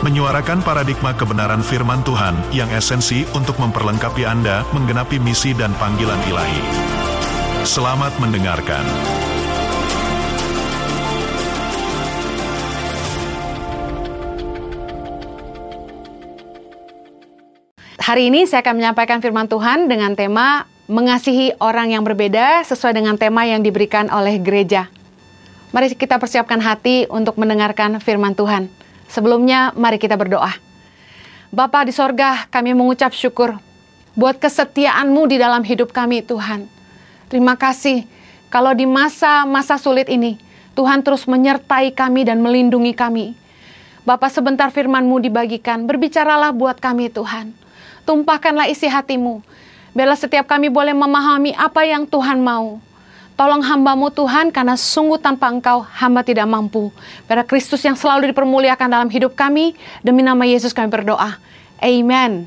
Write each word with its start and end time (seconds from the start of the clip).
menyuarakan 0.00 0.64
paradigma 0.64 1.12
kebenaran 1.12 1.60
firman 1.60 2.00
Tuhan 2.00 2.32
yang 2.56 2.72
esensi 2.72 3.28
untuk 3.36 3.60
memperlengkapi 3.60 4.24
Anda 4.24 4.64
menggenapi 4.72 5.20
misi 5.20 5.52
dan 5.52 5.76
panggilan 5.76 6.16
ilahi. 6.24 6.62
Selamat 7.68 8.08
mendengarkan. 8.16 8.80
Hari 18.00 18.32
ini 18.32 18.48
saya 18.48 18.64
akan 18.64 18.80
menyampaikan 18.80 19.20
firman 19.20 19.46
Tuhan 19.52 19.84
dengan 19.84 20.16
tema 20.16 20.64
mengasihi 20.88 21.60
orang 21.60 21.92
yang 21.92 22.02
berbeda 22.08 22.64
sesuai 22.64 22.96
dengan 22.96 23.20
tema 23.20 23.44
yang 23.44 23.60
diberikan 23.60 24.08
oleh 24.08 24.40
gereja. 24.40 24.88
Mari 25.76 25.92
kita 25.92 26.16
persiapkan 26.16 26.58
hati 26.58 27.04
untuk 27.12 27.36
mendengarkan 27.36 28.00
firman 28.00 28.32
Tuhan. 28.34 28.79
Sebelumnya, 29.10 29.74
mari 29.74 29.98
kita 29.98 30.14
berdoa. 30.14 30.54
Bapa 31.50 31.82
di 31.82 31.90
sorga, 31.90 32.46
kami 32.46 32.78
mengucap 32.78 33.10
syukur 33.10 33.58
buat 34.14 34.38
kesetiaan-Mu 34.38 35.26
di 35.26 35.36
dalam 35.42 35.66
hidup 35.66 35.90
kami, 35.90 36.22
Tuhan. 36.22 36.70
Terima 37.26 37.58
kasih 37.58 38.06
kalau 38.54 38.70
di 38.70 38.86
masa-masa 38.86 39.74
sulit 39.78 40.06
ini, 40.06 40.38
Tuhan 40.78 41.02
terus 41.02 41.26
menyertai 41.26 41.90
kami 41.90 42.22
dan 42.22 42.38
melindungi 42.38 42.94
kami. 42.94 43.34
Bapak 44.06 44.30
sebentar 44.30 44.70
firman-Mu 44.70 45.22
dibagikan, 45.22 45.90
berbicaralah 45.90 46.54
buat 46.54 46.78
kami 46.78 47.10
Tuhan. 47.10 47.50
Tumpahkanlah 48.06 48.70
isi 48.70 48.86
hatimu, 48.86 49.42
biarlah 49.94 50.18
setiap 50.18 50.46
kami 50.46 50.70
boleh 50.70 50.94
memahami 50.94 51.54
apa 51.58 51.82
yang 51.82 52.06
Tuhan 52.06 52.42
mau. 52.42 52.78
Tolong 53.40 53.64
hambamu 53.64 54.12
Tuhan, 54.12 54.52
karena 54.52 54.76
sungguh 54.76 55.16
tanpa 55.16 55.48
engkau 55.48 55.80
hamba 55.80 56.20
tidak 56.20 56.44
mampu. 56.44 56.92
Pada 57.24 57.40
Kristus 57.40 57.80
yang 57.80 57.96
selalu 57.96 58.28
dipermuliakan 58.36 58.92
dalam 58.92 59.08
hidup 59.08 59.32
kami, 59.32 59.72
demi 60.04 60.20
nama 60.20 60.44
Yesus 60.44 60.76
kami 60.76 60.92
berdoa. 60.92 61.40
Amen. 61.80 62.44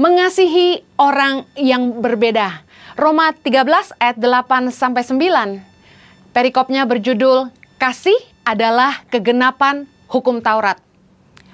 Mengasihi 0.00 0.80
orang 0.96 1.44
yang 1.60 2.00
berbeda. 2.00 2.64
Roma 2.96 3.36
13 3.36 3.92
ayat 4.00 4.16
8 4.16 4.72
sampai 4.72 5.04
9. 5.04 5.60
Perikopnya 6.32 6.88
berjudul 6.88 7.52
Kasih 7.76 8.16
adalah 8.48 9.04
kegenapan 9.12 9.84
hukum 10.08 10.40
Taurat. 10.40 10.80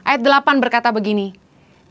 Ayat 0.06 0.22
8 0.22 0.62
berkata 0.62 0.94
begini, 0.94 1.34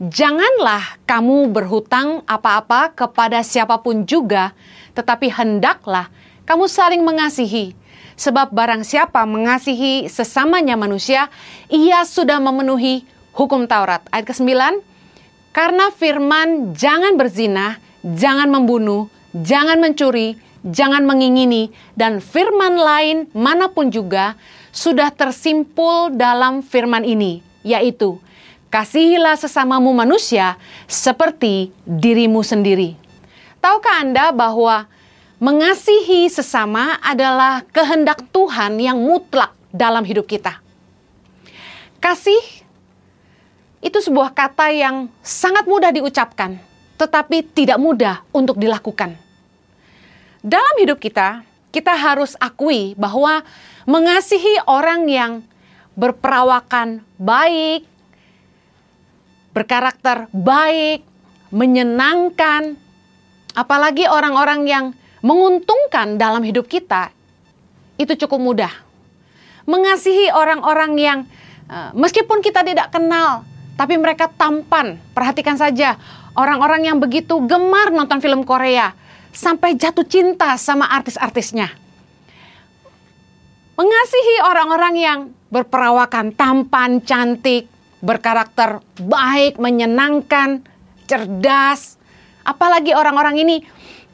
Janganlah 0.00 0.96
kamu 1.04 1.52
berhutang 1.52 2.24
apa-apa 2.24 2.96
kepada 2.96 3.44
siapa 3.44 3.84
pun 3.84 4.08
juga, 4.08 4.56
tetapi 4.96 5.28
hendaklah 5.28 6.08
kamu 6.48 6.64
saling 6.64 7.04
mengasihi. 7.04 7.76
Sebab 8.16 8.50
barang 8.56 8.82
siapa 8.82 9.22
mengasihi 9.28 10.08
sesamanya 10.08 10.80
manusia, 10.80 11.28
ia 11.68 12.02
sudah 12.08 12.40
memenuhi 12.40 13.04
hukum 13.36 13.68
Taurat. 13.68 14.02
Ayat 14.08 14.32
ke-9, 14.32 14.80
karena 15.52 15.92
firman 15.92 16.72
jangan 16.72 17.14
berzina, 17.20 17.76
jangan 18.02 18.48
membunuh, 18.50 19.06
jangan 19.36 19.78
mencuri, 19.78 20.40
jangan 20.66 21.06
mengingini, 21.06 21.70
dan 21.94 22.18
firman 22.18 22.80
lain 22.80 23.16
mana 23.36 23.70
pun 23.70 23.92
juga 23.92 24.34
sudah 24.74 25.14
tersimpul 25.14 26.10
dalam 26.16 26.64
firman 26.64 27.06
ini, 27.06 27.44
yaitu 27.62 28.18
kasihilah 28.72 29.38
sesamamu 29.38 29.94
manusia 29.94 30.58
seperti 30.90 31.70
dirimu 31.86 32.42
sendiri. 32.42 32.98
Tahukah 33.62 34.02
Anda 34.02 34.34
bahwa 34.34 34.90
Mengasihi 35.38 36.26
sesama 36.26 36.98
adalah 36.98 37.62
kehendak 37.70 38.26
Tuhan 38.34 38.74
yang 38.82 38.98
mutlak 38.98 39.54
dalam 39.70 40.02
hidup 40.02 40.26
kita. 40.26 40.58
Kasih 42.02 42.42
itu 43.78 43.98
sebuah 44.02 44.34
kata 44.34 44.74
yang 44.74 45.06
sangat 45.22 45.62
mudah 45.70 45.94
diucapkan, 45.94 46.58
tetapi 46.98 47.46
tidak 47.54 47.78
mudah 47.78 48.26
untuk 48.34 48.58
dilakukan. 48.58 49.14
Dalam 50.42 50.74
hidup 50.82 50.98
kita, 50.98 51.46
kita 51.70 51.94
harus 51.94 52.34
akui 52.42 52.98
bahwa 52.98 53.46
mengasihi 53.86 54.58
orang 54.66 55.06
yang 55.06 55.32
berperawakan 55.94 57.06
baik, 57.14 57.86
berkarakter 59.54 60.26
baik, 60.34 61.06
menyenangkan, 61.54 62.74
apalagi 63.54 64.10
orang-orang 64.10 64.66
yang 64.66 64.86
menguntungkan 65.24 66.18
dalam 66.20 66.42
hidup 66.44 66.66
kita 66.66 67.10
itu 67.98 68.14
cukup 68.26 68.38
mudah. 68.38 68.72
Mengasihi 69.68 70.32
orang-orang 70.32 70.92
yang 70.96 71.18
uh, 71.68 71.92
meskipun 71.92 72.40
kita 72.40 72.64
tidak 72.64 72.88
kenal, 72.94 73.44
tapi 73.76 73.98
mereka 74.00 74.30
tampan. 74.32 74.96
Perhatikan 75.12 75.58
saja, 75.60 75.98
orang-orang 76.38 76.88
yang 76.88 76.96
begitu 77.02 77.42
gemar 77.44 77.90
nonton 77.92 78.22
film 78.22 78.46
Korea 78.46 78.94
sampai 79.34 79.76
jatuh 79.76 80.06
cinta 80.06 80.56
sama 80.56 80.88
artis-artisnya. 80.88 81.68
Mengasihi 83.78 84.36
orang-orang 84.42 84.94
yang 84.98 85.18
berperawakan 85.54 86.34
tampan, 86.34 86.98
cantik, 87.06 87.70
berkarakter 88.02 88.82
baik, 88.98 89.58
menyenangkan, 89.62 90.66
cerdas. 91.06 91.94
Apalagi 92.42 92.96
orang-orang 92.96 93.38
ini 93.38 93.56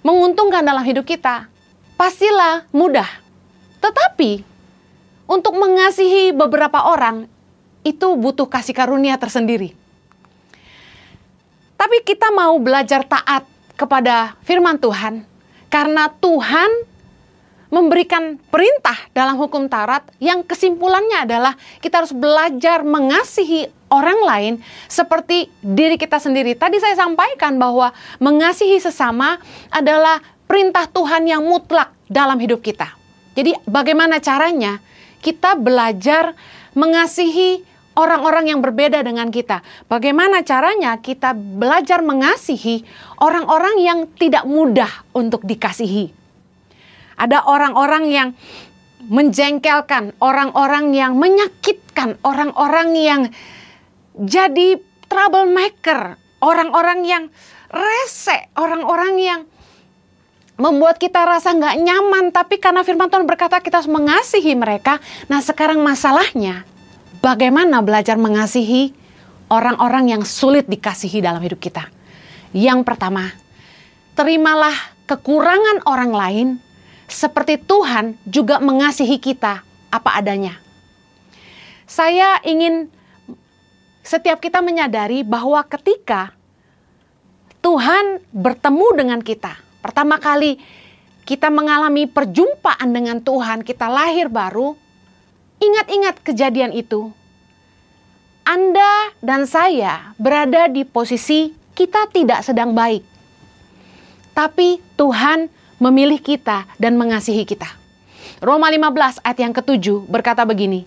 menguntungkan 0.04 0.60
dalam 0.60 0.84
hidup 0.84 1.08
kita, 1.08 1.48
pastilah 1.96 2.68
mudah. 2.70 3.08
Tetapi 3.80 4.44
untuk 5.24 5.56
mengasihi 5.56 6.36
beberapa 6.36 6.84
orang 6.84 7.26
itu 7.82 8.12
butuh 8.14 8.46
kasih 8.46 8.76
karunia 8.76 9.16
tersendiri. 9.16 9.72
Tapi 11.74 12.00
kita 12.04 12.30
mau 12.32 12.56
belajar 12.60 13.04
taat 13.04 13.44
kepada 13.74 14.38
firman 14.46 14.78
Tuhan 14.78 15.26
karena 15.68 16.06
Tuhan 16.22 16.70
memberikan 17.74 18.38
perintah 18.38 18.94
dalam 19.10 19.34
hukum 19.34 19.66
Taurat 19.66 20.06
yang 20.22 20.46
kesimpulannya 20.46 21.26
adalah 21.26 21.58
kita 21.82 22.06
harus 22.06 22.14
belajar 22.14 22.86
mengasihi 22.86 23.66
orang 23.90 24.22
lain 24.22 24.52
seperti 24.86 25.50
diri 25.58 25.98
kita 25.98 26.22
sendiri. 26.22 26.54
Tadi 26.54 26.78
saya 26.78 26.94
sampaikan 26.94 27.58
bahwa 27.58 27.90
mengasihi 28.22 28.78
sesama 28.78 29.42
adalah 29.74 30.22
perintah 30.46 30.86
Tuhan 30.86 31.26
yang 31.26 31.42
mutlak 31.42 31.90
dalam 32.06 32.38
hidup 32.38 32.62
kita. 32.62 32.94
Jadi 33.34 33.58
bagaimana 33.66 34.22
caranya 34.22 34.78
kita 35.18 35.58
belajar 35.58 36.38
mengasihi 36.78 37.66
orang-orang 37.98 38.54
yang 38.54 38.60
berbeda 38.62 39.02
dengan 39.02 39.30
kita. 39.30 39.62
Bagaimana 39.90 40.46
caranya 40.46 40.98
kita 41.02 41.34
belajar 41.34 42.02
mengasihi 42.02 42.86
orang-orang 43.18 43.82
yang 43.82 43.98
tidak 44.14 44.46
mudah 44.46 44.90
untuk 45.14 45.42
dikasihi. 45.42 46.23
Ada 47.14 47.46
orang-orang 47.46 48.04
yang 48.10 48.28
menjengkelkan, 49.04 50.16
orang-orang 50.18 50.96
yang 50.96 51.12
menyakitkan, 51.20 52.16
orang-orang 52.24 52.96
yang 52.96 53.20
jadi 54.16 54.80
troublemaker, 55.10 56.16
orang-orang 56.40 57.00
yang 57.04 57.24
rese, 57.68 58.48
orang-orang 58.56 59.14
yang 59.20 59.40
membuat 60.54 61.02
kita 61.02 61.26
rasa 61.26 61.52
nggak 61.52 61.76
nyaman. 61.82 62.30
Tapi 62.30 62.62
karena 62.62 62.86
firman 62.86 63.10
Tuhan 63.10 63.26
berkata 63.26 63.58
kita 63.60 63.82
harus 63.82 63.90
mengasihi 63.90 64.54
mereka. 64.54 65.02
Nah 65.26 65.42
sekarang 65.42 65.82
masalahnya, 65.82 66.64
bagaimana 67.20 67.82
belajar 67.82 68.14
mengasihi 68.16 68.94
orang-orang 69.50 70.16
yang 70.16 70.22
sulit 70.24 70.70
dikasihi 70.70 71.20
dalam 71.20 71.42
hidup 71.42 71.60
kita. 71.60 71.90
Yang 72.54 72.86
pertama, 72.86 73.34
terimalah 74.14 74.74
kekurangan 75.10 75.84
orang 75.84 76.12
lain 76.14 76.48
seperti 77.08 77.60
Tuhan 77.60 78.16
juga 78.24 78.58
mengasihi 78.60 79.20
kita 79.20 79.62
apa 79.92 80.10
adanya. 80.18 80.58
Saya 81.84 82.40
ingin 82.42 82.88
setiap 84.04 84.40
kita 84.40 84.60
menyadari 84.64 85.22
bahwa 85.22 85.60
ketika 85.64 86.32
Tuhan 87.64 88.20
bertemu 88.32 88.88
dengan 88.96 89.20
kita, 89.24 89.56
pertama 89.80 90.20
kali 90.20 90.60
kita 91.24 91.48
mengalami 91.48 92.04
perjumpaan 92.04 92.92
dengan 92.92 93.20
Tuhan, 93.24 93.64
kita 93.64 93.88
lahir 93.88 94.28
baru, 94.28 94.76
ingat-ingat 95.60 96.20
kejadian 96.20 96.76
itu. 96.76 97.08
Anda 98.44 99.16
dan 99.24 99.48
saya 99.48 100.12
berada 100.20 100.68
di 100.68 100.84
posisi 100.84 101.56
kita 101.72 102.12
tidak 102.12 102.44
sedang 102.44 102.76
baik. 102.76 103.02
tapi 104.34 104.82
Tuhan 104.98 105.46
memilih 105.78 106.20
kita 106.22 106.66
dan 106.78 106.98
mengasihi 106.98 107.42
kita. 107.46 107.68
Roma 108.44 108.68
15 108.68 109.24
ayat 109.24 109.38
yang 109.40 109.54
ketujuh 109.56 110.04
berkata 110.10 110.44
begini, 110.44 110.84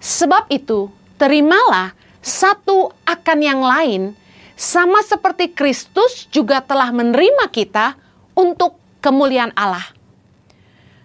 Sebab 0.00 0.48
itu, 0.52 0.92
terimalah 1.16 1.96
satu 2.20 2.92
akan 3.04 3.38
yang 3.40 3.60
lain, 3.60 4.12
sama 4.56 5.04
seperti 5.04 5.52
Kristus 5.52 6.26
juga 6.32 6.64
telah 6.64 6.88
menerima 6.90 7.48
kita 7.52 7.96
untuk 8.32 8.80
kemuliaan 9.04 9.52
Allah. 9.52 9.84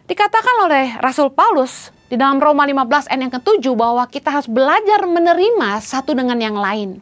Dikatakan 0.07 0.67
oleh 0.67 0.85
Rasul 0.99 1.31
Paulus 1.31 1.91
di 2.11 2.19
dalam 2.19 2.43
Roma 2.43 2.67
15 2.67 3.07
ayat 3.07 3.21
yang 3.23 3.31
ketujuh 3.31 3.73
bahwa 3.75 4.03
kita 4.11 4.27
harus 4.27 4.51
belajar 4.51 5.07
menerima 5.07 5.79
satu 5.79 6.11
dengan 6.11 6.35
yang 6.39 6.59
lain. 6.59 6.99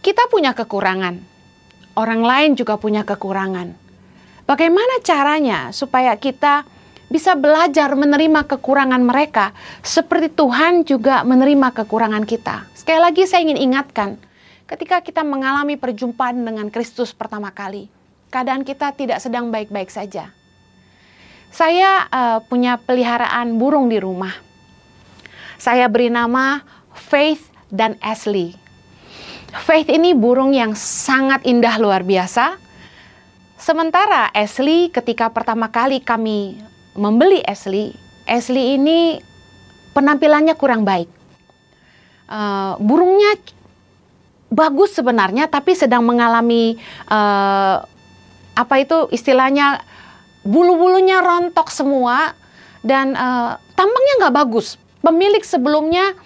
Kita 0.00 0.28
punya 0.28 0.52
kekurangan, 0.52 1.20
orang 1.96 2.20
lain 2.20 2.50
juga 2.56 2.76
punya 2.76 3.04
kekurangan. 3.04 3.89
Bagaimana 4.50 4.98
caranya 5.06 5.70
supaya 5.70 6.10
kita 6.18 6.66
bisa 7.06 7.38
belajar 7.38 7.94
menerima 7.94 8.50
kekurangan 8.50 8.98
mereka 8.98 9.54
seperti 9.78 10.26
Tuhan 10.26 10.82
juga 10.82 11.22
menerima 11.22 11.70
kekurangan 11.70 12.26
kita. 12.26 12.66
Sekali 12.74 12.98
lagi 12.98 13.30
saya 13.30 13.46
ingin 13.46 13.70
ingatkan, 13.70 14.18
ketika 14.66 15.06
kita 15.06 15.22
mengalami 15.22 15.78
perjumpaan 15.78 16.42
dengan 16.42 16.66
Kristus 16.66 17.14
pertama 17.14 17.54
kali, 17.54 17.86
keadaan 18.34 18.66
kita 18.66 18.90
tidak 18.90 19.22
sedang 19.22 19.54
baik-baik 19.54 19.86
saja. 19.86 20.34
Saya 21.54 22.10
uh, 22.10 22.42
punya 22.42 22.74
peliharaan 22.82 23.54
burung 23.54 23.86
di 23.86 24.02
rumah. 24.02 24.34
Saya 25.62 25.86
beri 25.86 26.10
nama 26.10 26.66
Faith 26.90 27.54
dan 27.70 27.94
Ashley. 28.02 28.58
Faith 29.62 29.86
ini 29.86 30.10
burung 30.10 30.50
yang 30.50 30.74
sangat 30.74 31.46
indah 31.46 31.78
luar 31.78 32.02
biasa. 32.02 32.69
Sementara 33.60 34.32
Ashley 34.32 34.88
ketika 34.88 35.28
pertama 35.28 35.68
kali 35.68 36.00
kami 36.00 36.56
membeli 36.96 37.44
Ashley, 37.44 37.92
Ashley 38.24 38.80
ini 38.80 39.20
penampilannya 39.92 40.56
kurang 40.56 40.88
baik. 40.88 41.12
Uh, 42.24 42.80
burungnya 42.80 43.36
bagus 44.48 44.96
sebenarnya, 44.96 45.44
tapi 45.44 45.76
sedang 45.76 46.08
mengalami 46.08 46.80
uh, 47.12 47.84
apa 48.56 48.74
itu 48.80 49.12
istilahnya 49.12 49.84
bulu-bulunya 50.40 51.20
rontok 51.20 51.68
semua 51.68 52.32
dan 52.80 53.12
uh, 53.12 53.60
tampangnya 53.76 54.14
nggak 54.24 54.36
bagus. 54.40 54.80
Pemilik 55.04 55.44
sebelumnya 55.44 56.16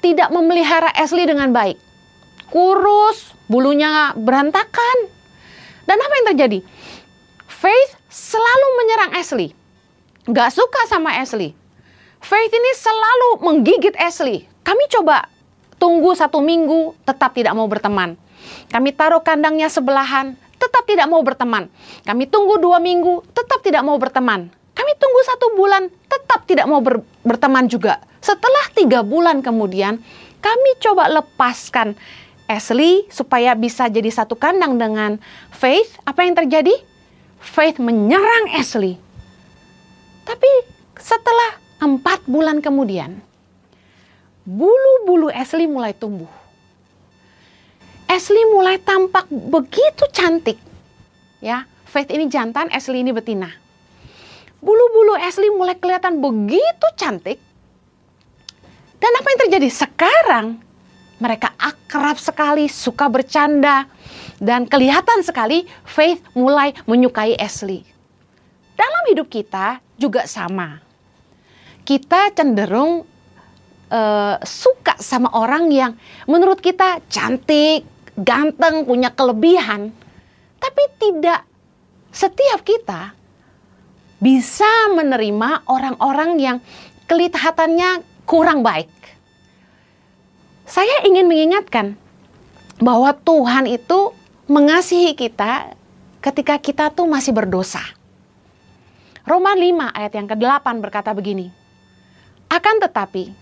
tidak 0.00 0.32
memelihara 0.32 0.88
Ashley 0.96 1.28
dengan 1.28 1.52
baik, 1.52 1.76
kurus, 2.48 3.36
bulunya 3.52 4.16
berantakan. 4.16 5.13
Dan 5.84 5.96
apa 6.00 6.14
yang 6.20 6.26
terjadi? 6.34 6.58
Faith 7.48 7.92
selalu 8.08 8.66
menyerang 8.80 9.12
Ashley 9.16 9.54
nggak 10.24 10.50
suka 10.56 10.88
sama 10.88 11.12
Ashley. 11.20 11.52
Faith 12.24 12.52
ini 12.52 12.70
selalu 12.72 13.28
menggigit 13.44 13.92
Ashley. 14.00 14.48
Kami 14.64 14.88
coba 14.88 15.28
tunggu 15.76 16.16
satu 16.16 16.40
minggu, 16.40 16.96
tetap 17.04 17.36
tidak 17.36 17.52
mau 17.52 17.68
berteman. 17.68 18.16
Kami 18.72 18.96
taruh 18.96 19.20
kandangnya 19.20 19.68
sebelahan, 19.68 20.32
tetap 20.56 20.88
tidak 20.88 21.04
mau 21.12 21.20
berteman. 21.20 21.68
Kami 22.08 22.24
tunggu 22.24 22.56
dua 22.56 22.80
minggu, 22.80 23.20
tetap 23.36 23.60
tidak 23.60 23.84
mau 23.84 24.00
berteman. 24.00 24.48
Kami 24.72 24.92
tunggu 24.96 25.20
satu 25.28 25.46
bulan, 25.52 25.92
tetap 26.08 26.48
tidak 26.48 26.64
mau 26.64 26.80
ber 26.80 27.04
berteman 27.20 27.68
juga. 27.68 28.00
Setelah 28.24 28.72
tiga 28.72 29.04
bulan 29.04 29.44
kemudian, 29.44 30.00
kami 30.40 30.70
coba 30.80 31.12
lepaskan 31.12 31.92
Ashley 32.44 33.08
supaya 33.08 33.56
bisa 33.56 33.88
jadi 33.88 34.10
satu 34.12 34.36
kandang 34.36 34.76
dengan 34.76 35.16
Faith. 35.52 35.96
Apa 36.04 36.26
yang 36.28 36.36
terjadi? 36.36 36.72
Faith 37.40 37.80
menyerang 37.80 38.52
Ashley 38.56 39.04
tapi 40.24 40.48
setelah 40.96 41.60
empat 41.84 42.24
bulan 42.24 42.64
kemudian, 42.64 43.20
bulu-bulu 44.48 45.28
Ashley 45.28 45.68
mulai 45.68 45.92
tumbuh. 45.92 46.28
Ashley 48.08 48.44
mulai 48.48 48.80
tampak 48.80 49.28
begitu 49.28 50.08
cantik. 50.12 50.56
Ya, 51.44 51.68
Faith 51.84 52.08
ini 52.08 52.32
jantan, 52.32 52.72
Ashley 52.72 53.04
ini 53.04 53.12
betina. 53.12 53.52
Bulu-bulu 54.64 55.12
Ashley 55.20 55.52
mulai 55.52 55.76
kelihatan 55.76 56.24
begitu 56.24 56.88
cantik. 56.96 57.36
Dan 58.96 59.12
apa 59.20 59.28
yang 59.28 59.40
terjadi? 59.44 59.68
Sekarang 59.68 60.56
mereka 61.22 61.54
akrab 61.58 62.18
sekali, 62.18 62.66
suka 62.66 63.06
bercanda, 63.06 63.86
dan 64.42 64.66
kelihatan 64.66 65.22
sekali 65.22 65.64
Faith 65.86 66.20
mulai 66.34 66.74
menyukai 66.84 67.38
Ashley. 67.38 67.86
Dalam 68.74 69.02
hidup 69.10 69.30
kita, 69.30 69.78
juga 69.94 70.26
sama. 70.26 70.82
Kita 71.84 72.32
cenderung 72.34 73.06
uh, 73.92 74.36
suka 74.42 74.98
sama 74.98 75.30
orang 75.36 75.70
yang 75.70 75.92
menurut 76.26 76.58
kita 76.58 76.98
cantik, 77.06 77.86
ganteng, 78.18 78.88
punya 78.88 79.12
kelebihan, 79.12 79.92
tapi 80.58 80.82
tidak 80.98 81.44
setiap 82.10 82.64
kita 82.64 83.12
bisa 84.18 84.70
menerima 84.96 85.68
orang-orang 85.68 86.30
yang 86.40 86.56
kelihatannya 87.04 88.00
kurang 88.24 88.64
baik. 88.64 88.88
Saya 90.64 91.04
ingin 91.04 91.28
mengingatkan 91.28 92.00
bahwa 92.80 93.12
Tuhan 93.12 93.68
itu 93.68 94.16
mengasihi 94.48 95.12
kita 95.12 95.76
ketika 96.24 96.56
kita 96.56 96.84
tuh 96.88 97.04
masih 97.04 97.36
berdosa. 97.36 97.84
Roma 99.28 99.52
5 99.56 99.92
ayat 99.92 100.12
yang 100.16 100.28
ke-8 100.28 100.66
berkata 100.80 101.12
begini. 101.12 101.52
Akan 102.48 102.80
tetapi 102.80 103.32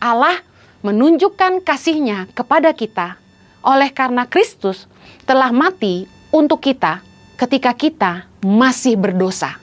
Allah 0.00 0.40
menunjukkan 0.80 1.60
kasihnya 1.64 2.28
kepada 2.32 2.72
kita 2.72 3.20
oleh 3.60 3.92
karena 3.92 4.24
Kristus 4.24 4.88
telah 5.28 5.52
mati 5.52 6.08
untuk 6.32 6.64
kita 6.64 7.04
ketika 7.36 7.76
kita 7.76 8.12
masih 8.40 8.96
berdosa. 8.96 9.60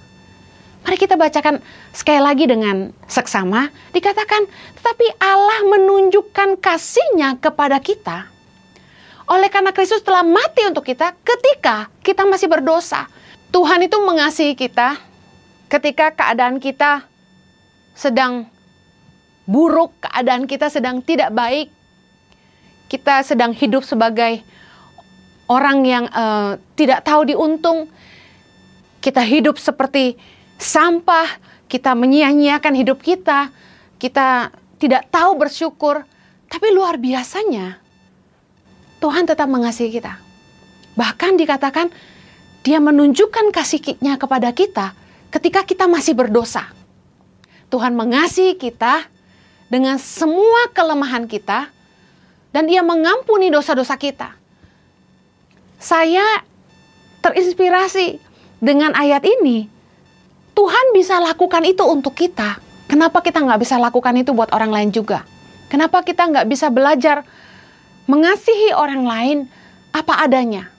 Mari 0.88 1.04
kita 1.04 1.20
bacakan 1.20 1.60
sekali 1.92 2.24
lagi 2.24 2.48
dengan 2.48 2.96
seksama. 3.12 3.68
Dikatakan, 3.92 4.48
tetapi 4.80 5.20
Allah 5.20 5.68
menunjukkan 5.68 6.64
kasihnya 6.64 7.36
kepada 7.44 7.76
kita. 7.84 8.32
Oleh 9.28 9.52
karena 9.52 9.76
Kristus 9.76 10.00
telah 10.00 10.24
mati 10.24 10.64
untuk 10.64 10.88
kita 10.88 11.12
ketika 11.28 11.92
kita 12.00 12.24
masih 12.24 12.48
berdosa. 12.48 13.12
Tuhan 13.52 13.84
itu 13.84 14.00
mengasihi 14.00 14.56
kita 14.56 14.96
ketika 15.68 16.16
keadaan 16.16 16.64
kita 16.64 17.04
sedang 17.92 18.48
buruk, 19.44 19.92
keadaan 20.00 20.48
kita 20.48 20.72
sedang 20.72 21.04
tidak 21.04 21.36
baik, 21.36 21.68
kita 22.88 23.28
sedang 23.28 23.52
hidup 23.52 23.84
sebagai 23.84 24.40
orang 25.52 25.84
yang 25.84 26.08
uh, 26.16 26.56
tidak 26.80 27.04
tahu 27.04 27.28
diuntung, 27.28 27.92
kita 29.04 29.20
hidup 29.20 29.60
seperti 29.60 30.16
sampah, 30.58 31.40
kita 31.70 31.94
menyia-nyiakan 31.94 32.74
hidup 32.74 33.02
kita, 33.02 33.50
kita 34.02 34.54
tidak 34.78 35.10
tahu 35.10 35.38
bersyukur, 35.38 36.06
tapi 36.48 36.68
luar 36.74 36.98
biasanya 37.02 37.82
Tuhan 38.98 39.30
tetap 39.30 39.46
mengasihi 39.46 39.94
kita. 39.94 40.18
Bahkan 40.98 41.38
dikatakan 41.38 41.94
dia 42.66 42.82
menunjukkan 42.82 43.54
kasihnya 43.54 44.18
kepada 44.18 44.50
kita 44.52 44.98
ketika 45.30 45.62
kita 45.64 45.86
masih 45.86 46.18
berdosa. 46.18 46.66
Tuhan 47.68 47.94
mengasihi 47.94 48.56
kita 48.56 49.06
dengan 49.68 50.00
semua 50.00 50.72
kelemahan 50.72 51.28
kita 51.28 51.68
dan 52.56 52.64
Dia 52.66 52.80
mengampuni 52.82 53.52
dosa-dosa 53.52 54.00
kita. 54.00 54.34
Saya 55.78 56.24
terinspirasi 57.22 58.24
dengan 58.64 58.96
ayat 58.96 59.22
ini. 59.28 59.68
Tuhan 60.58 60.86
bisa 60.90 61.22
lakukan 61.22 61.62
itu 61.70 61.86
untuk 61.86 62.18
kita. 62.18 62.58
Kenapa 62.90 63.22
kita 63.22 63.46
nggak 63.46 63.62
bisa 63.62 63.78
lakukan 63.78 64.18
itu 64.18 64.34
buat 64.34 64.50
orang 64.50 64.74
lain 64.74 64.90
juga? 64.90 65.22
Kenapa 65.70 66.02
kita 66.02 66.26
nggak 66.26 66.50
bisa 66.50 66.74
belajar 66.74 67.22
mengasihi 68.10 68.74
orang 68.74 69.06
lain 69.06 69.38
apa 69.94 70.18
adanya? 70.18 70.74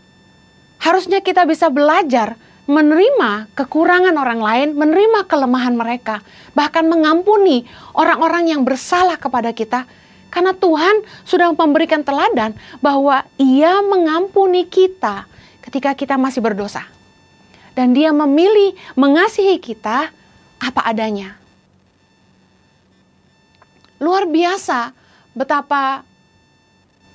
Harusnya 0.82 1.23
kita 1.23 1.47
bisa 1.47 1.70
belajar 1.70 2.35
menerima 2.66 3.54
kekurangan 3.54 4.18
orang 4.18 4.42
lain, 4.42 4.68
menerima 4.75 5.30
kelemahan 5.30 5.78
mereka, 5.78 6.26
bahkan 6.58 6.82
mengampuni 6.90 7.62
orang-orang 7.94 8.50
yang 8.50 8.66
bersalah 8.66 9.14
kepada 9.14 9.54
kita. 9.54 9.87
Karena 10.26 10.58
Tuhan 10.58 11.06
sudah 11.23 11.54
memberikan 11.54 12.02
teladan 12.02 12.58
bahwa 12.82 13.23
Ia 13.38 13.78
mengampuni 13.87 14.66
kita 14.66 15.30
ketika 15.62 15.94
kita 15.94 16.18
masih 16.18 16.42
berdosa. 16.42 16.97
Dan 17.78 17.94
Dia 17.94 18.11
memilih 18.11 18.75
mengasihi 18.99 19.62
kita 19.62 20.11
apa 20.58 20.80
adanya. 20.82 21.38
Luar 24.02 24.26
biasa 24.26 24.90
betapa 25.30 26.02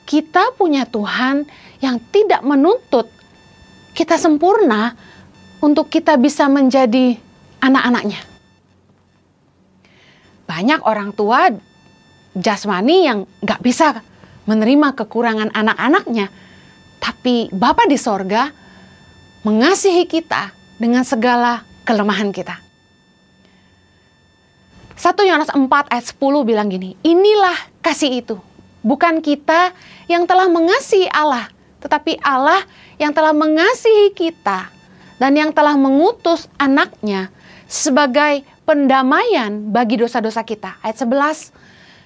kita 0.07 0.55
punya 0.55 0.87
Tuhan 0.87 1.43
yang 1.83 1.99
tidak 2.15 2.39
menuntut 2.47 3.11
kita 3.91 4.15
sempurna 4.15 4.95
untuk 5.59 5.91
kita 5.91 6.15
bisa 6.15 6.47
menjadi 6.47 7.19
anak-anaknya. 7.59 8.23
Banyak 10.47 10.79
orang 10.87 11.11
tua 11.11 11.51
jasmani 12.39 13.03
yang 13.03 13.27
nggak 13.43 13.59
bisa 13.59 13.99
menerima 14.47 14.95
kekurangan 14.95 15.51
anak-anaknya. 15.51 16.31
Tapi 17.03 17.51
Bapa 17.51 17.83
di 17.83 17.99
sorga 17.99 18.62
mengasihi 19.43 20.07
kita 20.07 20.55
dengan 20.79 21.03
segala 21.03 21.67
kelemahan 21.83 22.31
kita. 22.31 22.63
1 24.95 25.27
Yohanes 25.27 25.51
4 25.51 25.67
ayat 25.67 26.05
10 26.15 26.47
bilang 26.47 26.71
gini, 26.71 26.95
inilah 27.03 27.55
kasih 27.83 28.23
itu. 28.23 28.39
Bukan 28.83 29.19
kita 29.19 29.75
yang 30.07 30.23
telah 30.23 30.47
mengasihi 30.47 31.11
Allah, 31.11 31.51
tetapi 31.83 32.19
Allah 32.23 32.63
yang 32.99 33.11
telah 33.11 33.35
mengasihi 33.35 34.15
kita 34.15 34.71
dan 35.19 35.31
yang 35.35 35.51
telah 35.51 35.75
mengutus 35.75 36.47
anaknya 36.55 37.27
sebagai 37.67 38.47
pendamaian 38.63 39.71
bagi 39.71 39.99
dosa-dosa 39.99 40.43
kita. 40.47 40.79
Ayat 40.79 41.03
11, 41.03 41.51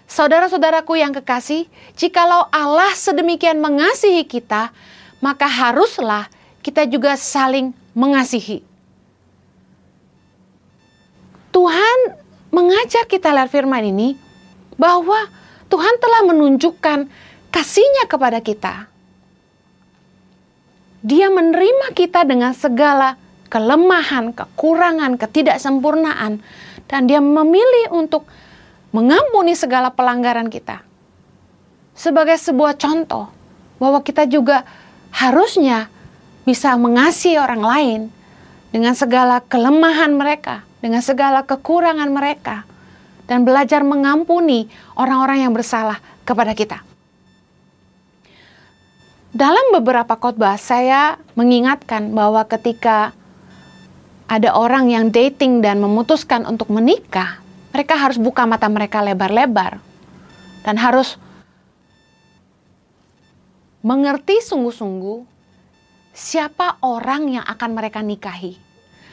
Saudara-saudaraku 0.07 0.95
yang 0.97 1.11
kekasih, 1.11 1.67
jikalau 1.99 2.47
Allah 2.49 2.95
sedemikian 2.95 3.59
mengasihi 3.59 4.23
kita, 4.23 4.71
maka 5.19 5.45
haruslah 5.45 6.31
kita 6.61 6.85
juga 6.89 7.15
saling 7.15 7.71
mengasihi. 7.97 8.61
Tuhan 11.53 11.99
mengajak 12.53 13.09
kita 13.09 13.33
lihat 13.33 13.49
firman 13.49 13.81
ini 13.81 14.13
bahwa 14.77 15.17
Tuhan 15.67 15.97
telah 15.97 16.21
menunjukkan 16.29 17.09
kasihnya 17.49 18.05
kepada 18.05 18.39
kita. 18.39 18.87
Dia 21.01 21.31
menerima 21.33 21.93
kita 21.97 22.27
dengan 22.27 22.53
segala 22.53 23.17
kelemahan, 23.47 24.35
kekurangan, 24.35 25.15
ketidaksempurnaan, 25.15 26.43
dan 26.87 27.01
Dia 27.07 27.23
memilih 27.23 27.95
untuk 27.95 28.27
mengampuni 28.91 29.55
segala 29.55 29.91
pelanggaran 29.91 30.51
kita. 30.51 30.83
Sebagai 31.97 32.37
sebuah 32.37 32.77
contoh 32.77 33.31
bahwa 33.81 33.99
kita 34.05 34.29
juga 34.29 34.61
harusnya 35.09 35.89
bisa 36.47 36.79
mengasihi 36.79 37.35
orang 37.35 37.59
lain 37.59 38.01
dengan 38.71 38.95
segala 38.95 39.43
kelemahan 39.43 40.15
mereka, 40.15 40.63
dengan 40.79 41.03
segala 41.03 41.43
kekurangan 41.43 42.07
mereka, 42.07 42.63
dan 43.27 43.43
belajar 43.43 43.83
mengampuni 43.83 44.71
orang-orang 44.95 45.43
yang 45.43 45.51
bersalah 45.51 45.99
kepada 46.23 46.55
kita. 46.55 46.79
Dalam 49.35 49.75
beberapa 49.75 50.15
khotbah 50.15 50.55
saya 50.55 51.19
mengingatkan 51.35 52.15
bahwa 52.15 52.47
ketika 52.47 53.11
ada 54.31 54.55
orang 54.55 54.87
yang 54.87 55.11
dating 55.11 55.59
dan 55.59 55.83
memutuskan 55.83 56.47
untuk 56.47 56.71
menikah, 56.71 57.43
mereka 57.75 57.99
harus 57.99 58.15
buka 58.15 58.47
mata 58.47 58.71
mereka 58.71 59.03
lebar-lebar 59.03 59.83
dan 60.63 60.79
harus 60.79 61.19
mengerti 63.83 64.39
sungguh-sungguh 64.39 65.36
siapa 66.17 66.81
orang 66.81 67.37
yang 67.37 67.45
akan 67.45 67.69
mereka 67.77 68.01
nikahi. 68.01 68.57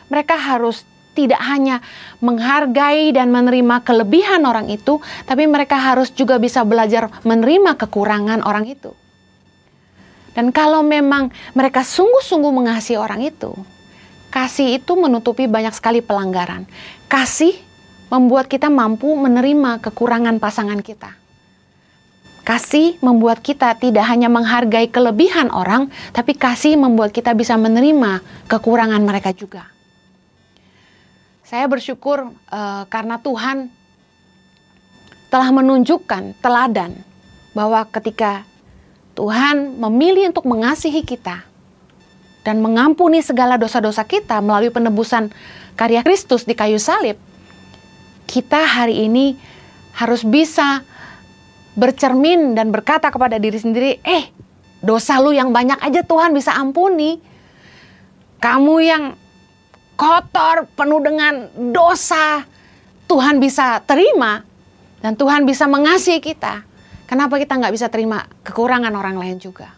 Mereka 0.08 0.40
harus 0.40 0.88
tidak 1.12 1.38
hanya 1.44 1.84
menghargai 2.24 3.12
dan 3.14 3.30
menerima 3.30 3.84
kelebihan 3.84 4.42
orang 4.48 4.72
itu, 4.72 4.98
tapi 5.28 5.44
mereka 5.46 5.76
harus 5.78 6.10
juga 6.10 6.40
bisa 6.40 6.64
belajar 6.64 7.12
menerima 7.22 7.76
kekurangan 7.76 8.40
orang 8.42 8.66
itu. 8.66 8.90
Dan 10.34 10.50
kalau 10.50 10.82
memang 10.82 11.30
mereka 11.54 11.86
sungguh-sungguh 11.86 12.50
mengasihi 12.50 12.98
orang 12.98 13.22
itu, 13.22 13.54
kasih 14.34 14.82
itu 14.82 14.98
menutupi 14.98 15.46
banyak 15.46 15.70
sekali 15.70 16.02
pelanggaran. 16.02 16.66
Kasih 17.06 17.54
membuat 18.10 18.50
kita 18.50 18.66
mampu 18.66 19.14
menerima 19.14 19.78
kekurangan 19.78 20.42
pasangan 20.42 20.82
kita. 20.82 21.23
Kasih 22.44 23.00
membuat 23.00 23.40
kita 23.40 23.72
tidak 23.80 24.04
hanya 24.04 24.28
menghargai 24.28 24.92
kelebihan 24.92 25.48
orang, 25.48 25.88
tapi 26.12 26.36
kasih 26.36 26.76
membuat 26.76 27.08
kita 27.08 27.32
bisa 27.32 27.56
menerima 27.56 28.20
kekurangan 28.52 29.00
mereka 29.00 29.32
juga. 29.32 29.72
Saya 31.40 31.64
bersyukur 31.64 32.28
uh, 32.28 32.84
karena 32.92 33.16
Tuhan 33.16 33.72
telah 35.32 35.50
menunjukkan 35.56 36.36
teladan 36.44 37.00
bahwa 37.56 37.88
ketika 37.88 38.44
Tuhan 39.16 39.80
memilih 39.80 40.28
untuk 40.34 40.44
mengasihi 40.44 41.00
kita 41.00 41.48
dan 42.44 42.60
mengampuni 42.60 43.24
segala 43.24 43.56
dosa-dosa 43.56 44.04
kita 44.04 44.44
melalui 44.44 44.68
penebusan 44.68 45.32
karya 45.80 46.04
Kristus 46.04 46.44
di 46.44 46.52
kayu 46.52 46.76
salib, 46.76 47.16
kita 48.28 48.68
hari 48.68 49.08
ini 49.08 49.38
harus 49.94 50.26
bisa 50.26 50.82
bercermin 51.74 52.54
dan 52.54 52.70
berkata 52.70 53.10
kepada 53.10 53.38
diri 53.38 53.58
sendiri, 53.58 53.98
eh 54.02 54.30
dosa 54.82 55.18
lu 55.18 55.34
yang 55.34 55.50
banyak 55.50 55.78
aja 55.82 56.02
Tuhan 56.06 56.34
bisa 56.34 56.54
ampuni. 56.54 57.18
Kamu 58.38 58.74
yang 58.82 59.16
kotor, 59.96 60.68
penuh 60.74 61.00
dengan 61.00 61.48
dosa, 61.72 62.44
Tuhan 63.08 63.40
bisa 63.40 63.80
terima 63.84 64.44
dan 65.00 65.16
Tuhan 65.16 65.48
bisa 65.48 65.64
mengasihi 65.70 66.20
kita. 66.20 66.66
Kenapa 67.04 67.36
kita 67.36 67.56
nggak 67.56 67.74
bisa 67.74 67.88
terima 67.92 68.24
kekurangan 68.44 68.92
orang 68.96 69.16
lain 69.20 69.36
juga? 69.40 69.72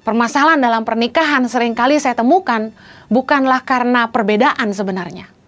Permasalahan 0.00 0.58
dalam 0.58 0.82
pernikahan 0.82 1.44
sering 1.46 1.76
kali 1.76 2.00
saya 2.00 2.16
temukan 2.16 2.72
bukanlah 3.12 3.62
karena 3.62 4.08
perbedaan 4.08 4.72
sebenarnya 4.72 5.40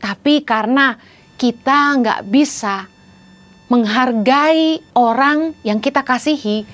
tapi 0.00 0.42
karena 0.42 0.96
kita 1.36 2.00
nggak 2.00 2.20
bisa 2.32 2.88
menghargai 3.70 4.82
orang 4.98 5.54
yang 5.62 5.78
kita 5.78 6.02
kasihi 6.02 6.66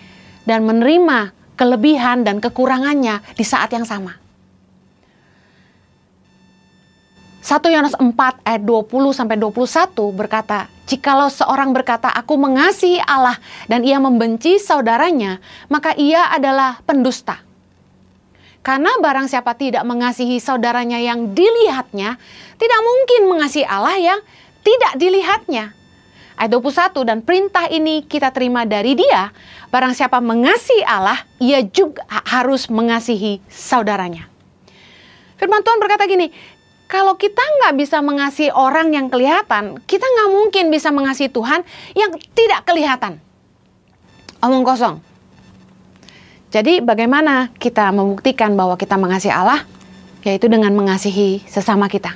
dan 0.48 0.64
menerima 0.64 1.36
kelebihan 1.54 2.24
dan 2.24 2.40
kekurangannya 2.40 3.20
di 3.36 3.44
saat 3.44 3.68
yang 3.76 3.84
sama. 3.84 4.16
1 7.46 7.62
Yohanes 7.70 7.94
4 7.94 8.42
ayat 8.42 8.62
20 8.66 9.14
sampai 9.14 9.38
21 9.38 10.10
berkata, 10.10 10.66
"Jikalau 10.90 11.30
seorang 11.30 11.70
berkata, 11.70 12.10
aku 12.10 12.34
mengasihi 12.34 12.98
Allah 12.98 13.38
dan 13.70 13.86
ia 13.86 14.02
membenci 14.02 14.58
saudaranya, 14.58 15.38
maka 15.70 15.94
ia 15.94 16.26
adalah 16.34 16.82
pendusta. 16.82 17.38
Karena 18.66 18.90
barang 18.98 19.30
siapa 19.30 19.54
tidak 19.54 19.86
mengasihi 19.86 20.42
saudaranya 20.42 20.98
yang 20.98 21.38
dilihatnya, 21.38 22.18
tidak 22.58 22.80
mungkin 22.82 23.30
mengasihi 23.30 23.62
Allah 23.62 23.94
yang 23.94 24.18
tidak 24.66 24.98
dilihatnya. 24.98 25.70
Ayat 26.36 26.52
21, 26.52 27.08
dan 27.08 27.18
perintah 27.24 27.64
ini 27.72 28.04
kita 28.04 28.28
terima 28.28 28.68
dari 28.68 28.92
dia, 28.92 29.32
barang 29.72 29.96
siapa 29.96 30.20
mengasihi 30.20 30.84
Allah, 30.84 31.24
ia 31.40 31.64
juga 31.64 32.04
harus 32.28 32.68
mengasihi 32.68 33.40
saudaranya. 33.48 34.28
Firman 35.40 35.64
Tuhan 35.64 35.80
berkata 35.80 36.04
gini, 36.04 36.28
kalau 36.86 37.16
kita 37.16 37.40
nggak 37.40 37.74
bisa 37.80 38.04
mengasihi 38.04 38.52
orang 38.52 38.92
yang 38.92 39.08
kelihatan, 39.08 39.80
kita 39.88 40.04
nggak 40.04 40.30
mungkin 40.30 40.64
bisa 40.68 40.92
mengasihi 40.92 41.32
Tuhan 41.32 41.64
yang 41.96 42.12
tidak 42.36 42.68
kelihatan. 42.68 43.16
Omong 44.44 44.64
kosong. 44.68 45.00
Jadi 46.52 46.84
bagaimana 46.84 47.50
kita 47.56 47.90
membuktikan 47.90 48.54
bahwa 48.54 48.76
kita 48.76 48.94
mengasihi 49.00 49.32
Allah? 49.32 49.64
Yaitu 50.20 50.52
dengan 50.52 50.74
mengasihi 50.76 51.42
sesama 51.48 51.88
kita. 51.88 52.14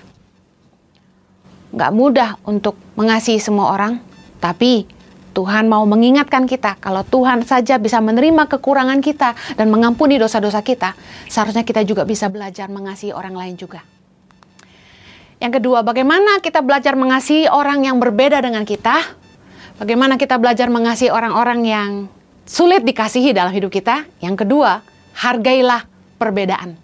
Gak 1.71 1.95
mudah 1.95 2.35
untuk 2.43 2.75
mengasihi 2.99 3.39
semua 3.39 3.71
orang, 3.71 4.03
tapi 4.41 4.89
Tuhan 5.31 5.71
mau 5.71 5.87
mengingatkan 5.87 6.51
kita 6.51 6.81
kalau 6.83 7.07
Tuhan 7.07 7.47
saja 7.47 7.79
bisa 7.79 8.03
menerima 8.03 8.51
kekurangan 8.51 8.99
kita 8.99 9.39
dan 9.55 9.71
mengampuni 9.71 10.19
dosa-dosa 10.19 10.59
kita, 10.65 10.99
seharusnya 11.31 11.63
kita 11.63 11.87
juga 11.87 12.03
bisa 12.03 12.27
belajar 12.27 12.67
mengasihi 12.67 13.15
orang 13.15 13.39
lain 13.39 13.55
juga. 13.55 13.87
Yang 15.41 15.63
kedua, 15.63 15.81
bagaimana 15.87 16.43
kita 16.43 16.61
belajar 16.61 16.99
mengasihi 16.99 17.49
orang 17.49 17.87
yang 17.87 17.97
berbeda 17.97 18.43
dengan 18.45 18.67
kita? 18.67 19.17
Bagaimana 19.81 20.21
kita 20.21 20.37
belajar 20.37 20.69
mengasihi 20.69 21.09
orang-orang 21.09 21.61
yang 21.65 21.91
sulit 22.45 22.83
dikasihi 22.85 23.31
dalam 23.33 23.55
hidup 23.55 23.73
kita. 23.73 24.05
Yang 24.21 24.45
kedua, 24.45 24.85
hargailah 25.17 25.87
perbedaan. 26.19 26.77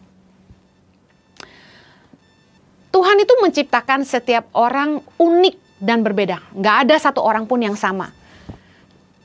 Tuhan 2.94 3.16
itu 3.20 3.34
menciptakan 3.44 4.08
setiap 4.08 4.48
orang 4.56 5.04
unik 5.20 5.65
dan 5.80 6.00
berbeda. 6.00 6.40
Nggak 6.56 6.76
ada 6.88 6.96
satu 7.00 7.20
orang 7.20 7.44
pun 7.44 7.60
yang 7.60 7.76
sama. 7.76 8.12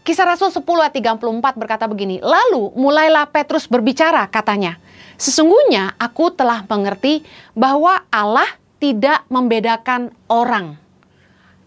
Kisah 0.01 0.25
Rasul 0.25 0.49
10 0.49 0.65
ayat 0.81 0.95
34 0.97 1.61
berkata 1.61 1.85
begini, 1.85 2.17
Lalu 2.19 2.73
mulailah 2.73 3.29
Petrus 3.29 3.69
berbicara 3.69 4.25
katanya, 4.27 4.81
Sesungguhnya 5.21 5.93
aku 6.01 6.33
telah 6.33 6.65
mengerti 6.65 7.21
bahwa 7.53 8.01
Allah 8.09 8.49
tidak 8.81 9.21
membedakan 9.29 10.09
orang. 10.25 10.81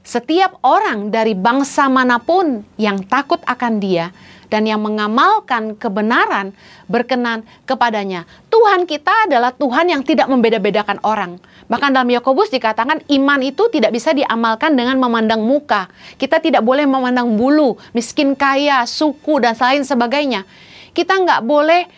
Setiap 0.03 0.59
orang 0.67 1.15
dari 1.15 1.39
bangsa 1.39 1.87
mana 1.87 2.19
pun 2.19 2.67
yang 2.75 3.07
takut 3.07 3.39
akan 3.47 3.79
dia 3.79 4.11
dan 4.51 4.67
yang 4.67 4.83
mengamalkan 4.83 5.79
kebenaran 5.79 6.51
berkenan 6.91 7.47
kepadanya. 7.65 8.27
Tuhan 8.51 8.85
kita 8.85 9.31
adalah 9.31 9.55
Tuhan 9.55 9.95
yang 9.95 10.03
tidak 10.03 10.27
membeda-bedakan 10.27 10.99
orang. 11.07 11.39
Bahkan 11.65 11.97
dalam 11.97 12.11
Yakobus 12.13 12.53
dikatakan 12.53 13.01
iman 13.09 13.41
itu 13.41 13.73
tidak 13.73 13.97
bisa 13.97 14.13
diamalkan 14.13 14.77
dengan 14.77 15.01
memandang 15.01 15.41
muka. 15.41 15.89
Kita 16.21 16.37
tidak 16.37 16.61
boleh 16.61 16.85
memandang 16.85 17.33
bulu, 17.41 17.81
miskin 17.97 18.37
kaya, 18.37 18.85
suku 18.85 19.41
dan 19.41 19.57
lain 19.57 19.83
sebagainya. 19.83 20.45
Kita 20.93 21.17
nggak 21.17 21.41
boleh 21.43 21.89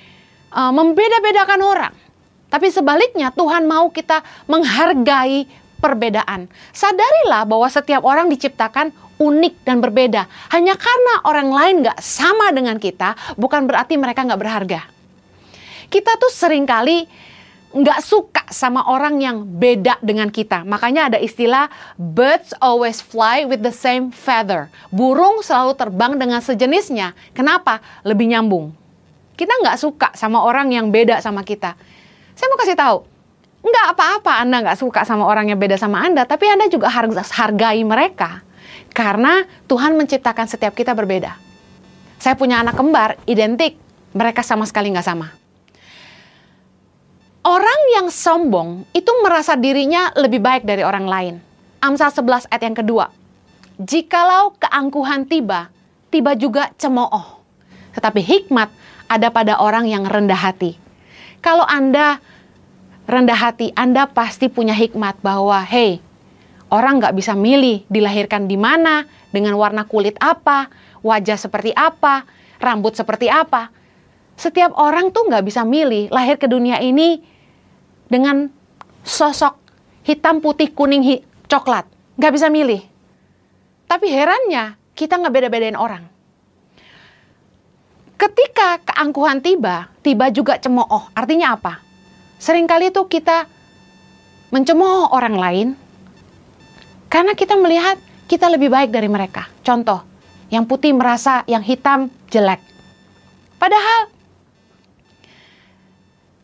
uh, 0.54 0.70
membeda-bedakan 0.70 1.60
orang. 1.66 1.94
Tapi 2.46 2.70
sebaliknya 2.70 3.34
Tuhan 3.34 3.66
mau 3.66 3.90
kita 3.90 4.22
menghargai 4.46 5.50
perbedaan. 5.82 6.46
Sadarilah 6.70 7.44
bahwa 7.44 7.66
setiap 7.66 8.06
orang 8.06 8.30
diciptakan 8.30 8.94
unik 9.18 9.54
dan 9.66 9.82
berbeda. 9.82 10.30
Hanya 10.54 10.78
karena 10.78 11.14
orang 11.26 11.48
lain 11.52 11.74
nggak 11.84 11.98
sama 12.00 12.54
dengan 12.54 12.78
kita, 12.78 13.18
bukan 13.34 13.66
berarti 13.66 13.98
mereka 13.98 14.24
nggak 14.24 14.40
berharga. 14.40 14.80
Kita 15.86 16.18
tuh 16.18 16.32
sering 16.32 16.66
kali 16.66 17.06
nggak 17.76 18.00
suka 18.00 18.48
sama 18.48 18.88
orang 18.88 19.20
yang 19.20 19.44
beda 19.44 20.00
dengan 20.00 20.32
kita. 20.32 20.64
Makanya 20.64 21.12
ada 21.12 21.18
istilah 21.20 21.68
birds 22.00 22.56
always 22.64 23.04
fly 23.04 23.44
with 23.44 23.60
the 23.60 23.74
same 23.74 24.08
feather. 24.08 24.72
Burung 24.88 25.44
selalu 25.44 25.76
terbang 25.76 26.16
dengan 26.16 26.40
sejenisnya. 26.40 27.12
Kenapa? 27.36 27.84
Lebih 28.00 28.32
nyambung. 28.32 28.72
Kita 29.36 29.52
nggak 29.60 29.76
suka 29.76 30.08
sama 30.16 30.40
orang 30.40 30.72
yang 30.72 30.88
beda 30.88 31.20
sama 31.20 31.44
kita. 31.44 31.76
Saya 32.32 32.48
mau 32.48 32.56
kasih 32.56 32.76
tahu, 32.80 32.96
nggak 33.60 33.86
apa-apa 33.92 34.32
Anda 34.40 34.64
nggak 34.64 34.80
suka 34.80 35.04
sama 35.04 35.28
orang 35.28 35.52
yang 35.52 35.60
beda 35.60 35.76
sama 35.76 36.00
Anda, 36.00 36.24
tapi 36.24 36.48
Anda 36.48 36.72
juga 36.72 36.88
harus 36.88 37.12
hargai 37.36 37.84
mereka. 37.84 38.40
Karena 38.96 39.44
Tuhan 39.68 39.92
menciptakan 40.00 40.48
setiap 40.48 40.72
kita 40.72 40.96
berbeda. 40.96 41.36
Saya 42.16 42.32
punya 42.32 42.64
anak 42.64 42.80
kembar, 42.80 43.20
identik. 43.28 43.76
Mereka 44.16 44.40
sama 44.40 44.64
sekali 44.64 44.88
nggak 44.88 45.04
sama. 45.04 45.28
Orang 47.46 47.80
yang 47.94 48.10
sombong 48.10 48.82
itu 48.90 49.06
merasa 49.22 49.54
dirinya 49.54 50.10
lebih 50.18 50.42
baik 50.42 50.66
dari 50.66 50.82
orang 50.82 51.06
lain. 51.06 51.34
Amsal 51.78 52.10
11 52.10 52.50
ayat 52.50 52.62
yang 52.66 52.74
kedua. 52.74 53.06
Jikalau 53.78 54.58
keangkuhan 54.58 55.30
tiba, 55.30 55.70
tiba 56.10 56.34
juga 56.34 56.74
cemooh. 56.74 57.38
Tetapi 57.94 58.18
hikmat 58.18 58.66
ada 59.06 59.30
pada 59.30 59.62
orang 59.62 59.86
yang 59.86 60.02
rendah 60.02 60.34
hati. 60.34 60.74
Kalau 61.38 61.62
Anda 61.62 62.18
rendah 63.06 63.38
hati, 63.38 63.70
Anda 63.78 64.10
pasti 64.10 64.50
punya 64.50 64.74
hikmat 64.74 65.22
bahwa, 65.22 65.62
hey, 65.62 66.02
Orang 66.66 66.98
nggak 66.98 67.14
bisa 67.14 67.38
milih 67.38 67.86
dilahirkan 67.86 68.50
di 68.50 68.58
mana, 68.58 69.06
dengan 69.30 69.54
warna 69.54 69.86
kulit 69.86 70.18
apa, 70.18 70.66
wajah 70.98 71.38
seperti 71.38 71.70
apa, 71.78 72.26
rambut 72.58 72.98
seperti 72.98 73.30
apa. 73.30 73.70
Setiap 74.34 74.74
orang 74.74 75.14
tuh 75.14 75.30
nggak 75.30 75.46
bisa 75.46 75.62
milih 75.62 76.10
lahir 76.10 76.42
ke 76.42 76.50
dunia 76.50 76.82
ini 76.82 77.35
dengan 78.06 78.50
sosok 79.06 79.58
hitam, 80.06 80.38
putih, 80.38 80.70
kuning, 80.70 81.02
hi 81.02 81.16
coklat. 81.50 81.86
Nggak 82.18 82.32
bisa 82.34 82.46
milih. 82.50 82.82
Tapi 83.86 84.06
herannya, 84.10 84.74
kita 84.98 85.18
nggak 85.18 85.34
beda-bedain 85.34 85.78
orang. 85.78 86.06
Ketika 88.16 88.80
keangkuhan 88.82 89.44
tiba, 89.44 89.92
tiba 90.00 90.32
juga 90.32 90.56
cemooh. 90.56 91.12
Artinya 91.12 91.54
apa? 91.54 91.84
Seringkali 92.40 92.90
tuh 92.90 93.06
kita 93.06 93.44
mencemooh 94.50 95.12
orang 95.12 95.36
lain, 95.36 95.68
karena 97.12 97.36
kita 97.36 97.54
melihat 97.60 98.00
kita 98.26 98.48
lebih 98.48 98.72
baik 98.72 98.90
dari 98.90 99.06
mereka. 99.06 99.46
Contoh, 99.60 100.02
yang 100.48 100.64
putih 100.64 100.96
merasa 100.96 101.44
yang 101.46 101.62
hitam 101.62 102.08
jelek. 102.30 102.62
Padahal 103.60 104.10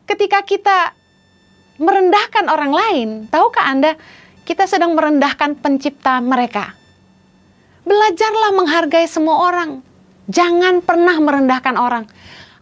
ketika 0.06 0.44
kita 0.44 0.78
merendahkan 1.82 2.46
orang 2.46 2.72
lain, 2.72 3.08
tahukah 3.26 3.66
Anda 3.66 3.98
kita 4.46 4.70
sedang 4.70 4.94
merendahkan 4.94 5.58
pencipta 5.58 6.22
mereka? 6.22 6.78
Belajarlah 7.82 8.54
menghargai 8.54 9.10
semua 9.10 9.50
orang. 9.50 9.82
Jangan 10.30 10.86
pernah 10.86 11.18
merendahkan 11.18 11.74
orang. 11.74 12.06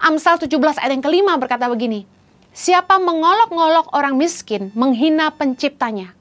Amsal 0.01 0.41
17 0.41 0.81
ayat 0.81 0.97
yang 0.97 1.05
kelima 1.05 1.37
berkata 1.37 1.69
begini, 1.69 2.09
Siapa 2.51 2.97
mengolok-ngolok 2.97 3.93
orang 3.93 4.17
miskin, 4.17 4.73
menghina 4.73 5.29
penciptanya. 5.31 6.17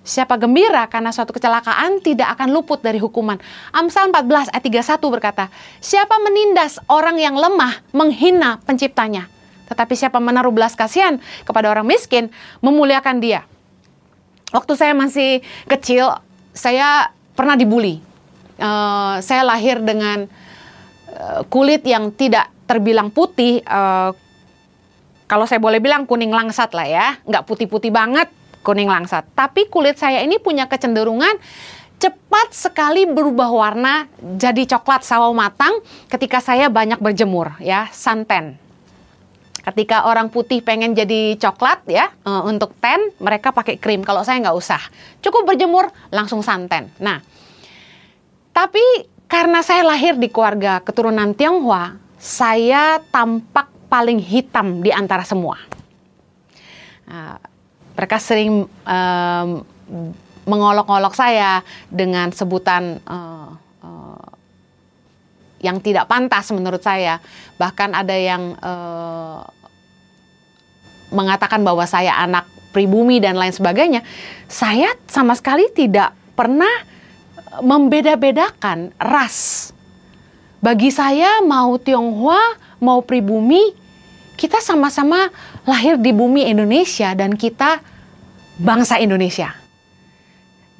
Siapa 0.00 0.40
gembira 0.40 0.88
karena 0.88 1.12
suatu 1.12 1.36
kecelakaan 1.36 2.00
tidak 2.00 2.32
akan 2.32 2.48
luput 2.56 2.80
dari 2.80 2.96
hukuman. 2.96 3.36
Amsal 3.76 4.08
14 4.08 4.56
ayat 4.56 4.64
31 4.64 5.12
berkata, 5.12 5.52
Siapa 5.84 6.16
menindas 6.24 6.80
orang 6.88 7.20
yang 7.20 7.36
lemah 7.36 7.84
menghina 7.92 8.56
penciptanya. 8.64 9.28
Tetapi 9.70 9.94
siapa 9.94 10.18
menaruh 10.18 10.50
belas 10.50 10.74
kasihan 10.74 11.22
kepada 11.46 11.70
orang 11.70 11.86
miskin 11.86 12.28
memuliakan 12.58 13.22
dia. 13.22 13.46
Waktu 14.50 14.74
saya 14.74 14.92
masih 14.98 15.46
kecil, 15.70 16.10
saya 16.50 17.14
pernah 17.38 17.54
dibully. 17.54 18.02
Uh, 18.58 19.22
saya 19.22 19.46
lahir 19.46 19.78
dengan 19.78 20.26
uh, 21.14 21.40
kulit 21.46 21.86
yang 21.86 22.10
tidak 22.10 22.50
terbilang 22.66 23.14
putih. 23.14 23.62
Uh, 23.62 24.10
kalau 25.30 25.46
saya 25.46 25.62
boleh 25.62 25.78
bilang 25.78 26.02
kuning 26.10 26.34
langsat 26.34 26.74
lah 26.74 26.84
ya, 26.90 27.06
nggak 27.22 27.46
putih-putih 27.46 27.94
banget, 27.94 28.26
kuning 28.66 28.90
langsat. 28.90 29.22
Tapi 29.38 29.70
kulit 29.70 29.94
saya 29.94 30.20
ini 30.26 30.42
punya 30.42 30.66
kecenderungan 30.66 31.38
cepat 32.00 32.56
sekali 32.56 33.04
berubah 33.04 33.52
warna 33.52 34.08
jadi 34.40 34.64
coklat 34.64 35.04
sawo 35.04 35.36
matang 35.36 35.84
ketika 36.08 36.40
saya 36.40 36.72
banyak 36.72 36.98
berjemur 36.98 37.54
ya 37.60 37.92
santen. 37.92 38.56
Ketika 39.60 40.08
orang 40.08 40.32
putih 40.32 40.64
pengen 40.64 40.96
jadi 40.96 41.36
coklat 41.36 41.84
ya 41.84 42.08
uh, 42.24 42.48
untuk 42.48 42.72
ten 42.80 43.12
mereka 43.20 43.52
pakai 43.52 43.76
krim. 43.76 44.00
Kalau 44.00 44.24
saya 44.24 44.40
nggak 44.40 44.56
usah, 44.56 44.80
cukup 45.20 45.52
berjemur 45.52 45.92
langsung 46.08 46.40
santen. 46.40 46.88
Nah, 46.96 47.20
tapi 48.56 48.80
karena 49.28 49.60
saya 49.60 49.84
lahir 49.84 50.16
di 50.16 50.32
keluarga 50.32 50.80
keturunan 50.80 51.36
Tionghoa, 51.36 52.00
saya 52.16 53.04
tampak 53.12 53.68
paling 53.92 54.16
hitam 54.16 54.80
di 54.80 54.88
antara 54.88 55.28
semua. 55.28 55.60
Nah, 57.04 57.36
mereka 57.92 58.16
sering 58.16 58.64
um, 58.64 59.48
mengolok-olok 60.48 61.12
saya 61.12 61.60
dengan 61.92 62.32
sebutan 62.32 62.96
uh, 63.04 63.59
yang 65.60 65.78
tidak 65.80 66.08
pantas 66.08 66.48
menurut 66.50 66.80
saya. 66.80 67.20
Bahkan 67.60 67.92
ada 67.92 68.16
yang 68.16 68.56
uh, 68.58 69.44
mengatakan 71.12 71.60
bahwa 71.62 71.84
saya 71.84 72.16
anak 72.16 72.48
pribumi 72.72 73.20
dan 73.20 73.36
lain 73.36 73.52
sebagainya. 73.52 74.00
Saya 74.46 74.94
sama 75.06 75.36
sekali 75.36 75.68
tidak 75.74 76.14
pernah 76.34 76.70
membeda-bedakan 77.60 78.94
ras. 78.96 79.70
Bagi 80.60 80.92
saya 80.92 81.42
mau 81.42 81.76
Tionghoa, 81.80 82.56
mau 82.78 83.02
pribumi, 83.02 83.74
kita 84.38 84.62
sama-sama 84.62 85.28
lahir 85.66 86.00
di 86.00 86.14
bumi 86.14 86.48
Indonesia 86.48 87.12
dan 87.12 87.34
kita 87.36 87.80
bangsa 88.60 89.00
Indonesia. 89.00 89.52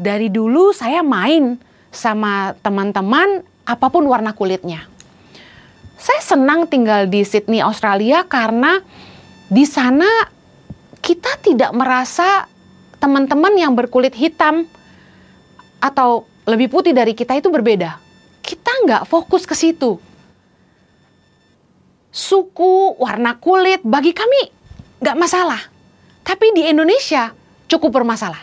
Dari 0.01 0.33
dulu 0.33 0.73
saya 0.73 1.05
main 1.05 1.61
sama 1.93 2.57
teman-teman 2.65 3.45
apa 3.71 3.87
pun 3.87 4.03
warna 4.11 4.35
kulitnya. 4.35 4.83
Saya 5.95 6.19
senang 6.25 6.67
tinggal 6.67 7.07
di 7.07 7.23
Sydney, 7.23 7.63
Australia 7.63 8.27
karena 8.27 8.83
di 9.47 9.63
sana 9.63 10.09
kita 10.99 11.39
tidak 11.39 11.71
merasa 11.71 12.51
teman-teman 12.99 13.55
yang 13.55 13.73
berkulit 13.79 14.17
hitam 14.19 14.67
atau 15.79 16.27
lebih 16.51 16.67
putih 16.67 16.91
dari 16.91 17.15
kita 17.15 17.39
itu 17.39 17.47
berbeda. 17.49 18.01
Kita 18.43 18.73
nggak 18.85 19.07
fokus 19.07 19.47
ke 19.47 19.55
situ. 19.55 20.03
Suku, 22.11 22.99
warna 22.99 23.39
kulit, 23.39 23.87
bagi 23.87 24.11
kami 24.11 24.51
nggak 24.99 25.17
masalah. 25.17 25.63
Tapi 26.27 26.53
di 26.59 26.67
Indonesia, 26.67 27.31
cukup 27.71 28.03
bermasalah. 28.03 28.43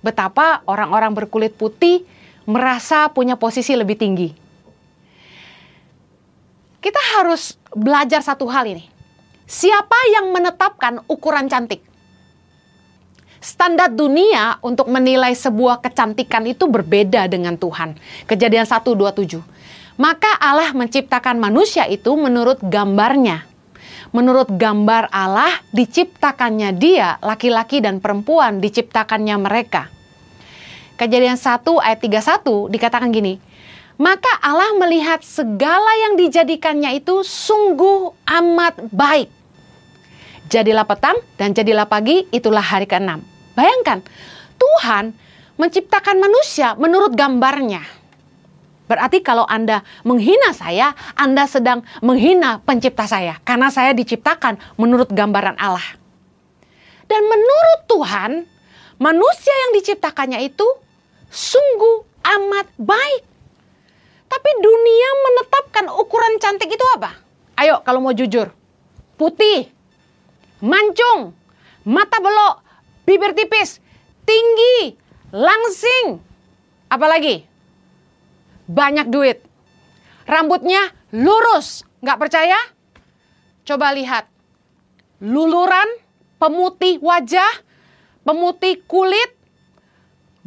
Betapa 0.00 0.64
orang-orang 0.64 1.12
berkulit 1.12 1.52
putih 1.52 2.06
merasa 2.46 3.10
punya 3.10 3.34
posisi 3.34 3.74
lebih 3.74 3.98
tinggi. 3.98 4.28
Kita 6.78 7.02
harus 7.18 7.58
belajar 7.74 8.22
satu 8.22 8.46
hal 8.46 8.70
ini. 8.70 8.86
Siapa 9.46 9.98
yang 10.14 10.30
menetapkan 10.30 11.02
ukuran 11.10 11.50
cantik? 11.50 11.82
Standar 13.42 13.94
dunia 13.94 14.58
untuk 14.62 14.90
menilai 14.90 15.34
sebuah 15.34 15.82
kecantikan 15.82 16.46
itu 16.46 16.66
berbeda 16.66 17.26
dengan 17.30 17.54
Tuhan. 17.58 17.94
Kejadian 18.26 18.66
1:27. 18.66 19.42
Maka 19.98 20.34
Allah 20.38 20.70
menciptakan 20.74 21.38
manusia 21.38 21.86
itu 21.86 22.14
menurut 22.14 22.58
gambarnya 22.62 23.46
menurut 24.14 24.48
gambar 24.48 25.12
Allah 25.12 25.60
diciptakannya 25.76 26.72
dia, 26.76 27.20
laki-laki 27.20 27.84
dan 27.84 28.00
perempuan 28.00 28.64
diciptakannya 28.64 29.36
mereka. 29.36 29.95
Kejadian 30.96 31.36
1 31.36 31.60
ayat 31.84 32.00
31 32.00 32.72
dikatakan 32.72 33.12
gini, 33.12 33.36
Maka 34.00 34.28
Allah 34.40 34.76
melihat 34.76 35.20
segala 35.24 35.88
yang 36.04 36.20
dijadikannya 36.20 37.00
itu 37.00 37.20
sungguh 37.24 38.12
amat 38.24 38.92
baik. 38.92 39.28
Jadilah 40.48 40.84
petang 40.88 41.16
dan 41.40 41.52
jadilah 41.52 41.88
pagi, 41.88 42.24
itulah 42.32 42.64
hari 42.64 42.88
ke-6. 42.88 43.20
Bayangkan, 43.56 44.04
Tuhan 44.56 45.16
menciptakan 45.56 46.16
manusia 46.20 46.76
menurut 46.76 47.12
gambarnya. 47.16 47.84
Berarti 48.86 49.18
kalau 49.20 49.42
Anda 49.50 49.82
menghina 50.06 50.54
saya, 50.54 50.94
Anda 51.18 51.50
sedang 51.50 51.82
menghina 52.00 52.62
pencipta 52.62 53.04
saya. 53.10 53.42
Karena 53.42 53.68
saya 53.68 53.90
diciptakan 53.92 54.78
menurut 54.78 55.10
gambaran 55.10 55.58
Allah. 55.58 55.98
Dan 57.10 57.26
menurut 57.26 57.80
Tuhan, 57.90 58.30
manusia 59.02 59.54
yang 59.66 59.72
diciptakannya 59.82 60.46
itu 60.46 60.66
sungguh 61.36 62.08
amat 62.24 62.66
baik. 62.80 63.22
Tapi 64.26 64.50
dunia 64.58 65.10
menetapkan 65.22 65.86
ukuran 65.92 66.40
cantik 66.40 66.72
itu 66.72 66.86
apa? 66.96 67.14
Ayo 67.60 67.84
kalau 67.84 68.00
mau 68.00 68.16
jujur. 68.16 68.50
Putih, 69.20 69.68
mancung, 70.64 71.36
mata 71.84 72.18
belok, 72.20 72.64
bibir 73.04 73.36
tipis, 73.36 73.78
tinggi, 74.24 74.96
langsing. 75.30 76.20
Apalagi? 76.88 77.44
Banyak 78.66 79.08
duit. 79.12 79.40
Rambutnya 80.26 80.90
lurus. 81.14 81.86
Nggak 82.02 82.18
percaya? 82.18 82.58
Coba 83.62 83.94
lihat. 83.94 84.26
Luluran, 85.22 85.86
pemutih 86.36 87.00
wajah, 87.00 87.62
pemutih 88.26 88.84
kulit, 88.84 89.32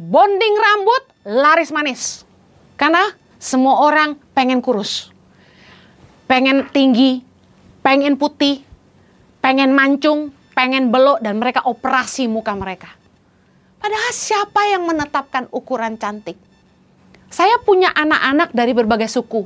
bonding 0.00 0.54
rambut, 0.56 1.02
laris 1.28 1.68
manis. 1.68 2.24
Karena 2.80 3.12
semua 3.36 3.84
orang 3.84 4.16
pengen 4.32 4.64
kurus. 4.64 5.12
Pengen 6.24 6.64
tinggi, 6.72 7.20
pengen 7.84 8.16
putih, 8.16 8.64
pengen 9.44 9.76
mancung, 9.76 10.32
pengen 10.56 10.88
belok 10.88 11.20
dan 11.20 11.36
mereka 11.36 11.60
operasi 11.68 12.24
muka 12.24 12.56
mereka. 12.56 12.88
Padahal 13.80 14.12
siapa 14.12 14.60
yang 14.72 14.88
menetapkan 14.88 15.48
ukuran 15.52 16.00
cantik? 16.00 16.36
Saya 17.28 17.60
punya 17.60 17.92
anak-anak 17.92 18.52
dari 18.56 18.72
berbagai 18.72 19.08
suku. 19.08 19.44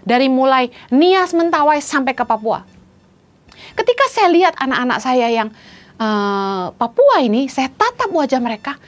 Dari 0.00 0.32
mulai 0.32 0.72
Nias 0.88 1.36
Mentawai 1.36 1.76
sampai 1.80 2.16
ke 2.16 2.24
Papua. 2.24 2.64
Ketika 3.76 4.08
saya 4.08 4.32
lihat 4.32 4.56
anak-anak 4.56 4.98
saya 5.04 5.28
yang 5.28 5.52
uh, 6.00 6.72
Papua 6.72 7.20
ini, 7.20 7.52
saya 7.52 7.68
tatap 7.68 8.08
wajah 8.08 8.40
mereka. 8.40 8.80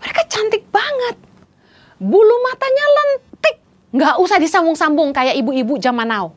Mereka 0.00 0.22
cantik 0.28 0.64
banget. 0.72 1.16
Bulu 2.00 2.34
matanya 2.48 2.86
lentik 2.96 3.30
Nggak 3.90 4.22
usah 4.22 4.38
disambung-sambung 4.38 5.10
kayak 5.10 5.34
ibu-ibu 5.42 5.74
zaman 5.82 6.06
now. 6.06 6.30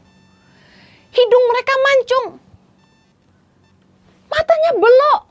Hidung 1.13 1.45
mereka 1.53 1.73
mancung. 1.77 2.27
Matanya 4.25 4.71
belok. 4.73 5.21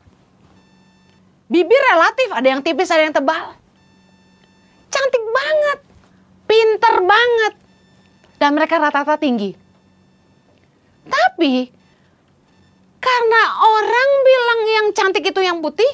Bibir 1.51 1.83
relatif, 1.83 2.31
ada 2.31 2.47
yang 2.47 2.63
tipis, 2.63 2.95
ada 2.95 3.03
yang 3.03 3.15
tebal. 3.15 3.59
Cantik 4.87 5.25
banget. 5.27 5.79
Pinter 6.47 6.95
banget. 7.03 7.55
Dan 8.39 8.55
mereka 8.55 8.79
rata-rata 8.79 9.19
tinggi. 9.19 9.59
Tapi, 11.03 11.67
karena 13.03 13.43
orang 13.59 14.11
bilang 14.23 14.61
yang 14.71 14.87
cantik 14.95 15.27
itu 15.27 15.43
yang 15.43 15.59
putih, 15.59 15.91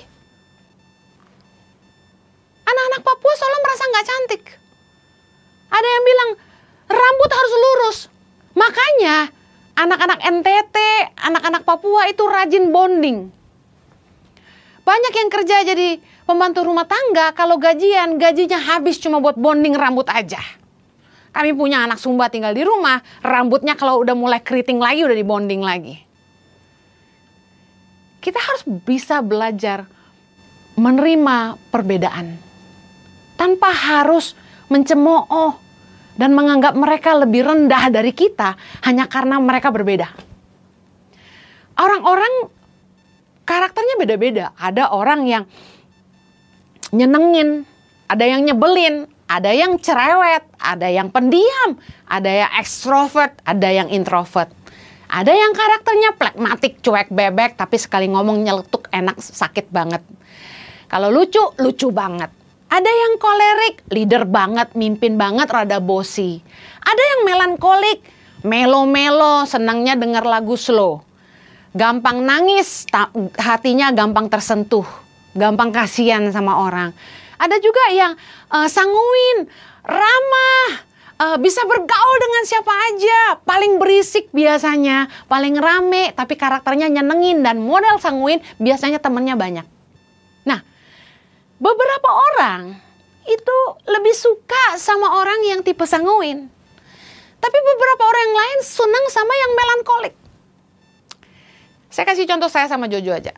anak-anak 2.68 3.00
Papua 3.00 3.32
soalnya 3.34 3.60
merasa 3.64 3.82
nggak 3.88 4.06
cantik. 4.06 4.42
Ada 5.68 5.88
yang 5.88 6.04
bilang 6.04 6.30
rambut 6.88 7.30
harus 7.32 7.52
lurus. 7.56 7.98
Makanya 8.56 9.16
anak-anak 9.78 10.20
NTT, 10.24 10.76
anak-anak 11.16 11.62
Papua 11.64 12.08
itu 12.10 12.24
rajin 12.26 12.74
bonding. 12.74 13.18
Banyak 14.82 15.12
yang 15.12 15.28
kerja 15.28 15.56
jadi 15.68 16.00
pembantu 16.24 16.64
rumah 16.64 16.88
tangga, 16.88 17.36
kalau 17.36 17.60
gajian, 17.60 18.16
gajinya 18.16 18.56
habis 18.56 18.96
cuma 18.96 19.20
buat 19.20 19.36
bonding 19.36 19.76
rambut 19.76 20.08
aja. 20.08 20.40
Kami 21.28 21.52
punya 21.52 21.84
anak 21.84 22.00
Sumba 22.00 22.32
tinggal 22.32 22.56
di 22.56 22.64
rumah, 22.64 23.04
rambutnya 23.20 23.76
kalau 23.76 24.00
udah 24.00 24.16
mulai 24.16 24.40
keriting 24.40 24.80
lagi 24.80 25.04
udah 25.04 25.12
dibonding 25.12 25.60
lagi. 25.60 26.00
Kita 28.18 28.40
harus 28.40 28.64
bisa 28.64 29.20
belajar 29.20 29.84
menerima 30.74 31.60
perbedaan 31.68 32.47
tanpa 33.38 33.70
harus 33.70 34.34
mencemooh 34.66 35.54
dan 36.18 36.34
menganggap 36.34 36.74
mereka 36.74 37.14
lebih 37.14 37.46
rendah 37.46 37.88
dari 37.94 38.10
kita 38.10 38.58
hanya 38.82 39.06
karena 39.06 39.38
mereka 39.38 39.70
berbeda. 39.70 40.10
Orang-orang 41.78 42.50
karakternya 43.46 43.94
beda-beda. 44.02 44.50
Ada 44.58 44.90
orang 44.90 45.24
yang 45.30 45.46
nyenengin, 46.90 47.62
ada 48.10 48.24
yang 48.26 48.42
nyebelin, 48.42 49.06
ada 49.30 49.54
yang 49.54 49.78
cerewet, 49.78 50.42
ada 50.58 50.90
yang 50.90 51.08
pendiam, 51.14 51.78
ada 52.10 52.44
yang 52.44 52.50
ekstrovert, 52.58 53.38
ada 53.46 53.68
yang 53.70 53.86
introvert. 53.88 54.50
Ada 55.08 55.32
yang 55.32 55.56
karakternya 55.56 56.10
plekmatik, 56.20 56.84
cuek 56.84 57.08
bebek, 57.08 57.56
tapi 57.56 57.80
sekali 57.80 58.12
ngomong 58.12 58.44
nyeletuk 58.44 58.92
enak 58.92 59.16
sakit 59.16 59.72
banget. 59.72 60.04
Kalau 60.84 61.08
lucu, 61.08 61.40
lucu 61.56 61.88
banget. 61.88 62.28
Ada 62.68 62.90
yang 62.92 63.16
kolerik, 63.16 63.80
leader 63.88 64.28
banget, 64.28 64.76
mimpin 64.76 65.16
banget, 65.16 65.48
rada 65.48 65.80
bosi. 65.80 66.44
Ada 66.84 67.02
yang 67.16 67.20
melankolik, 67.24 68.04
melo-melo, 68.44 69.48
senangnya 69.48 69.96
dengar 69.96 70.28
lagu 70.28 70.52
slow. 70.52 71.00
Gampang 71.72 72.20
nangis, 72.20 72.84
hatinya 73.40 73.88
gampang 73.92 74.28
tersentuh. 74.28 74.84
Gampang 75.32 75.72
kasihan 75.72 76.28
sama 76.28 76.60
orang. 76.60 76.92
Ada 77.40 77.56
juga 77.62 77.84
yang 77.94 78.12
uh, 78.52 78.68
sanguin, 78.68 79.48
ramah, 79.86 80.68
uh, 81.24 81.36
bisa 81.40 81.62
bergaul 81.64 82.18
dengan 82.20 82.42
siapa 82.44 82.72
aja. 82.92 83.20
Paling 83.48 83.80
berisik 83.80 84.28
biasanya, 84.34 85.08
paling 85.30 85.56
rame, 85.56 86.12
tapi 86.12 86.34
karakternya 86.36 86.90
nyenengin 86.90 87.40
dan 87.40 87.62
model 87.62 87.96
sanguin 87.96 88.42
biasanya 88.60 88.98
temennya 88.98 89.38
banyak. 89.38 89.66
Nah, 90.44 90.60
beberapa 91.58 92.10
orang 92.32 92.78
itu 93.28 93.58
lebih 93.84 94.14
suka 94.16 94.78
sama 94.80 95.20
orang 95.20 95.44
yang 95.44 95.60
tipe 95.60 95.84
sanguin. 95.84 96.48
Tapi 97.38 97.58
beberapa 97.62 98.02
orang 98.02 98.22
yang 98.24 98.38
lain 98.38 98.58
senang 98.66 99.06
sama 99.12 99.34
yang 99.36 99.52
melankolik. 99.54 100.14
Saya 101.92 102.04
kasih 102.08 102.26
contoh 102.26 102.50
saya 102.50 102.66
sama 102.66 102.90
Jojo 102.90 103.14
aja. 103.14 103.34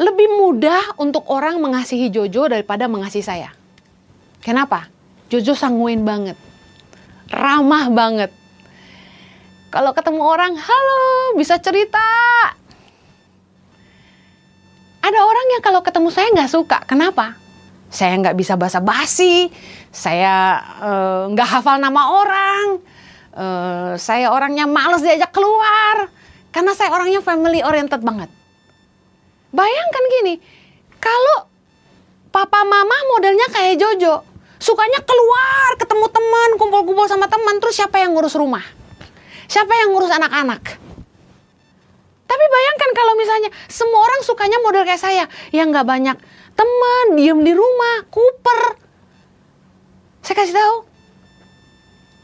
Lebih 0.00 0.28
mudah 0.32 0.96
untuk 0.96 1.28
orang 1.28 1.60
mengasihi 1.60 2.08
Jojo 2.08 2.48
daripada 2.48 2.88
mengasihi 2.88 3.24
saya. 3.24 3.50
Kenapa? 4.40 4.88
Jojo 5.28 5.52
sanguin 5.52 6.02
banget. 6.02 6.34
Ramah 7.28 7.88
banget. 7.92 8.30
Kalau 9.72 9.96
ketemu 9.96 10.20
orang, 10.20 10.52
halo, 10.52 11.32
bisa 11.40 11.56
cerita, 11.56 12.04
ada 15.02 15.18
orang 15.18 15.46
yang 15.58 15.62
kalau 15.66 15.82
ketemu 15.82 16.08
saya 16.14 16.30
nggak 16.30 16.50
suka. 16.50 16.78
Kenapa? 16.86 17.34
Saya 17.92 18.16
nggak 18.22 18.38
bisa 18.38 18.56
bahasa 18.56 18.80
basi, 18.80 19.52
saya 19.92 20.62
eh, 20.80 21.22
nggak 21.34 21.48
uh, 21.48 21.52
hafal 21.58 21.76
nama 21.76 22.08
orang, 22.08 22.80
uh, 23.36 23.92
saya 24.00 24.32
orangnya 24.32 24.64
males 24.64 25.04
diajak 25.04 25.28
keluar, 25.28 26.08
karena 26.48 26.72
saya 26.72 26.88
orangnya 26.88 27.20
family 27.20 27.60
oriented 27.60 28.00
banget. 28.00 28.32
Bayangkan 29.52 30.04
gini, 30.08 30.40
kalau 30.96 31.52
papa 32.32 32.64
mama 32.64 32.96
modelnya 33.12 33.44
kayak 33.52 33.76
Jojo, 33.76 34.24
sukanya 34.56 35.04
keluar, 35.04 35.76
ketemu 35.76 36.06
teman, 36.08 36.50
kumpul-kumpul 36.56 37.04
sama 37.12 37.28
teman, 37.28 37.60
terus 37.60 37.76
siapa 37.76 38.00
yang 38.00 38.16
ngurus 38.16 38.32
rumah? 38.40 38.64
Siapa 39.52 39.68
yang 39.84 39.92
ngurus 39.92 40.08
anak-anak? 40.16 40.80
Tapi 42.32 42.44
bayangkan 42.48 42.90
kalau 42.96 43.12
misalnya 43.20 43.50
semua 43.68 44.00
orang 44.08 44.24
sukanya 44.24 44.56
model 44.64 44.88
kayak 44.88 45.04
saya, 45.04 45.24
yang 45.52 45.68
nggak 45.68 45.84
banyak 45.84 46.16
teman, 46.56 47.06
diem 47.20 47.44
di 47.44 47.52
rumah, 47.52 48.08
kuper. 48.08 48.80
Saya 50.24 50.36
kasih 50.40 50.56
tahu, 50.56 50.76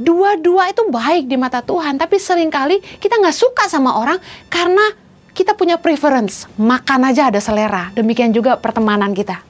dua-dua 0.01 0.73
itu 0.73 0.88
baik 0.88 1.29
di 1.29 1.37
mata 1.37 1.61
Tuhan, 1.61 2.01
tapi 2.01 2.16
sering 2.16 2.49
kali 2.49 2.81
kita 2.81 3.21
nggak 3.21 3.37
suka 3.37 3.68
sama 3.68 4.01
orang 4.01 4.16
karena 4.49 4.97
kita 5.37 5.53
punya 5.53 5.77
preference, 5.77 6.49
makan 6.57 7.12
aja 7.12 7.29
ada 7.29 7.38
selera. 7.38 7.92
Demikian 7.92 8.33
juga 8.33 8.57
pertemanan 8.57 9.12
kita. 9.12 9.44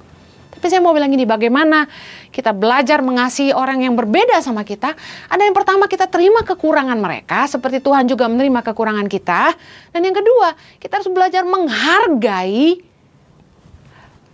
Tapi 0.59 0.75
saya 0.75 0.83
mau 0.83 0.90
bilang 0.90 1.14
gini, 1.14 1.23
bagaimana 1.23 1.87
kita 2.35 2.51
belajar 2.51 2.99
mengasihi 2.99 3.55
orang 3.55 3.87
yang 3.87 3.94
berbeda 3.94 4.42
sama 4.42 4.66
kita? 4.66 4.90
Ada 5.31 5.47
yang 5.47 5.55
pertama 5.55 5.87
kita 5.87 6.11
terima 6.11 6.42
kekurangan 6.42 6.99
mereka, 6.99 7.47
seperti 7.47 7.79
Tuhan 7.79 8.11
juga 8.11 8.27
menerima 8.27 8.66
kekurangan 8.66 9.07
kita. 9.07 9.55
Dan 9.94 10.03
yang 10.03 10.18
kedua, 10.18 10.59
kita 10.83 10.99
harus 10.99 11.07
belajar 11.14 11.47
menghargai 11.47 12.83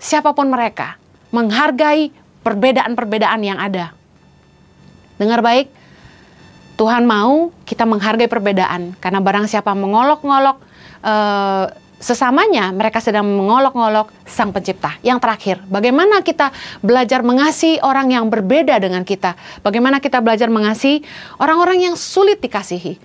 siapa 0.00 0.32
pun 0.32 0.48
mereka. 0.48 0.96
Menghargai 1.28 2.08
perbedaan-perbedaan 2.40 3.44
yang 3.44 3.60
ada. 3.60 3.92
Dengar 5.20 5.44
baik, 5.44 5.68
Tuhan 6.80 7.04
mau 7.04 7.52
kita 7.68 7.84
menghargai 7.84 8.32
perbedaan 8.32 8.96
karena 8.96 9.20
barang 9.20 9.44
siapa 9.44 9.76
mengolok-ngolok 9.76 10.56
uh, 11.04 11.83
sesamanya, 12.04 12.68
mereka 12.68 13.00
sedang 13.00 13.24
mengolok-ngolok 13.24 14.12
Sang 14.28 14.52
Pencipta. 14.52 15.00
Yang 15.00 15.18
terakhir, 15.24 15.56
bagaimana 15.64 16.20
kita 16.20 16.52
belajar 16.84 17.24
mengasihi 17.24 17.80
orang 17.80 18.12
yang 18.12 18.28
berbeda 18.28 18.76
dengan 18.76 19.08
kita? 19.08 19.32
Bagaimana 19.64 20.04
kita 20.04 20.20
belajar 20.20 20.52
mengasihi 20.52 21.00
orang-orang 21.40 21.88
yang 21.88 21.96
sulit 21.96 22.44
dikasihi? 22.44 23.00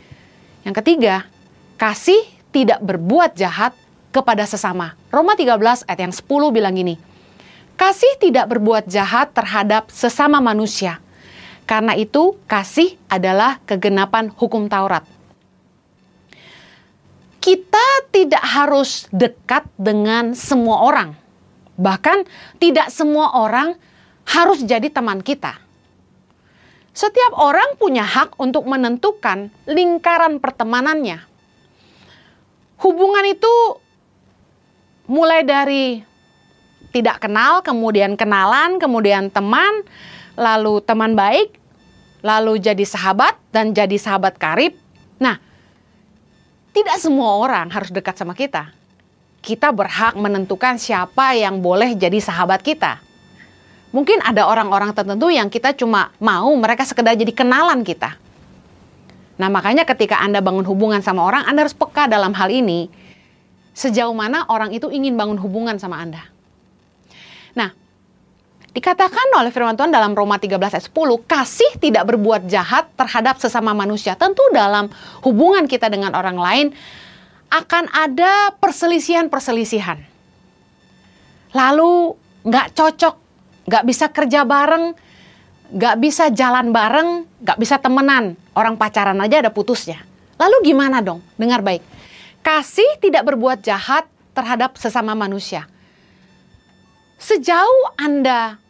Yang 0.67 0.75
ketiga, 0.83 1.23
kasih 1.79 2.19
tidak 2.51 2.83
berbuat 2.83 3.39
jahat 3.39 3.71
kepada 4.11 4.43
sesama. 4.43 4.99
Roma 5.07 5.39
13 5.39 5.87
ayat 5.87 5.99
yang 6.03 6.11
10 6.11 6.27
bilang 6.51 6.75
gini, 6.75 6.99
Kasih 7.79 8.19
tidak 8.19 8.51
berbuat 8.51 8.91
jahat 8.91 9.31
terhadap 9.31 9.87
sesama 9.87 10.43
manusia, 10.43 10.99
karena 11.69 11.93
itu, 11.93 12.33
kasih 12.49 12.97
adalah 13.05 13.61
kegenapan 13.69 14.33
hukum 14.33 14.65
Taurat. 14.65 15.05
Kita 17.37 17.87
tidak 18.09 18.38
harus 18.49 19.05
dekat 19.13 19.69
dengan 19.77 20.33
semua 20.33 20.81
orang. 20.81 21.13
Bahkan 21.77 22.25
tidak 22.57 22.89
semua 22.89 23.37
orang 23.37 23.77
harus 24.25 24.65
jadi 24.65 24.89
teman 24.89 25.21
kita. 25.21 25.61
Setiap 26.89 27.37
orang 27.37 27.77
punya 27.77 28.03
hak 28.03 28.35
untuk 28.41 28.65
menentukan 28.65 29.53
lingkaran 29.69 30.41
pertemanannya. 30.41 31.21
Hubungan 32.81 33.25
itu 33.29 33.53
mulai 35.05 35.45
dari 35.45 36.01
tidak 36.89 37.21
kenal, 37.21 37.61
kemudian 37.61 38.17
kenalan, 38.17 38.81
kemudian 38.81 39.29
teman, 39.29 39.85
lalu 40.33 40.81
teman 40.81 41.13
baik, 41.13 41.55
lalu 42.25 42.57
jadi 42.57 42.83
sahabat 42.83 43.37
dan 43.53 43.71
jadi 43.71 43.95
sahabat 43.95 44.35
karib. 44.41 44.75
Nah, 45.21 45.37
tidak 46.69 46.97
semua 47.01 47.39
orang 47.41 47.67
harus 47.73 47.89
dekat 47.89 48.15
sama 48.17 48.37
kita. 48.37 48.69
Kita 49.39 49.71
berhak 49.71 50.19
menentukan 50.19 50.75
siapa 50.75 51.33
yang 51.33 51.63
boleh 51.63 51.95
jadi 51.95 52.19
sahabat 52.19 52.59
kita. 52.61 52.99
Mungkin 53.89 54.21
ada 54.21 54.45
orang-orang 54.45 54.93
tertentu 54.93 55.33
yang 55.33 55.49
kita 55.49 55.73
cuma 55.73 56.13
mau 56.21 56.53
mereka 56.53 56.85
sekedar 56.85 57.17
jadi 57.17 57.33
kenalan 57.33 57.81
kita. 57.81 58.21
Nah, 59.39 59.47
makanya 59.47 59.87
ketika 59.87 60.19
Anda 60.19 60.43
bangun 60.43 60.67
hubungan 60.67 60.99
sama 60.99 61.23
orang, 61.25 61.47
Anda 61.47 61.65
harus 61.65 61.73
peka 61.73 62.05
dalam 62.05 62.35
hal 62.35 62.51
ini. 62.51 62.91
Sejauh 63.71 64.11
mana 64.11 64.43
orang 64.51 64.75
itu 64.75 64.91
ingin 64.91 65.15
bangun 65.15 65.39
hubungan 65.39 65.79
sama 65.79 65.97
Anda. 66.03 66.21
Nah, 67.55 67.71
Dikatakan 68.79 69.35
oleh 69.35 69.51
firman 69.51 69.75
Tuhan 69.75 69.91
dalam 69.91 70.15
Roma 70.15 70.39
13 70.39 70.55
ayat 70.55 70.87
10, 70.87 70.95
kasih 71.27 71.67
tidak 71.83 72.07
berbuat 72.07 72.47
jahat 72.47 72.87
terhadap 72.95 73.35
sesama 73.35 73.75
manusia. 73.75 74.15
Tentu 74.15 74.39
dalam 74.55 74.87
hubungan 75.27 75.67
kita 75.67 75.91
dengan 75.91 76.15
orang 76.15 76.39
lain 76.39 76.67
akan 77.51 77.91
ada 77.91 78.55
perselisihan-perselisihan. 78.55 79.99
Lalu 81.51 82.15
nggak 82.47 82.71
cocok, 82.71 83.15
nggak 83.67 83.83
bisa 83.83 84.05
kerja 84.15 84.47
bareng, 84.47 84.95
nggak 85.75 85.95
bisa 85.99 86.31
jalan 86.31 86.71
bareng, 86.71 87.27
nggak 87.43 87.59
bisa 87.59 87.83
temenan. 87.83 88.39
Orang 88.55 88.79
pacaran 88.79 89.19
aja 89.19 89.43
ada 89.43 89.51
putusnya. 89.51 89.99
Lalu 90.39 90.71
gimana 90.71 91.03
dong? 91.03 91.19
Dengar 91.35 91.59
baik. 91.59 91.83
Kasih 92.39 92.95
tidak 93.03 93.27
berbuat 93.27 93.59
jahat 93.59 94.07
terhadap 94.31 94.79
sesama 94.79 95.11
manusia 95.19 95.67
Sejauh 97.19 97.99
Anda 97.99 98.63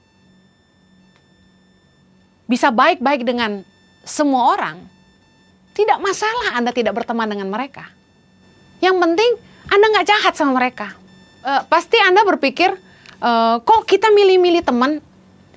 bisa 2.49 2.73
baik-baik 2.73 3.21
dengan 3.21 3.61
semua 4.01 4.57
orang, 4.57 4.81
tidak 5.77 6.01
masalah 6.01 6.57
Anda 6.57 6.73
tidak 6.73 6.97
berteman 6.97 7.29
dengan 7.29 7.53
mereka. 7.53 7.85
Yang 8.81 8.97
penting 8.97 9.31
Anda 9.69 9.85
nggak 9.93 10.07
jahat 10.09 10.33
sama 10.33 10.57
mereka. 10.57 10.97
E, 11.45 11.51
pasti 11.69 12.01
Anda 12.01 12.25
berpikir, 12.25 12.73
e, 13.21 13.31
kok 13.61 13.85
kita 13.85 14.09
milih-milih 14.09 14.65
teman? 14.65 14.97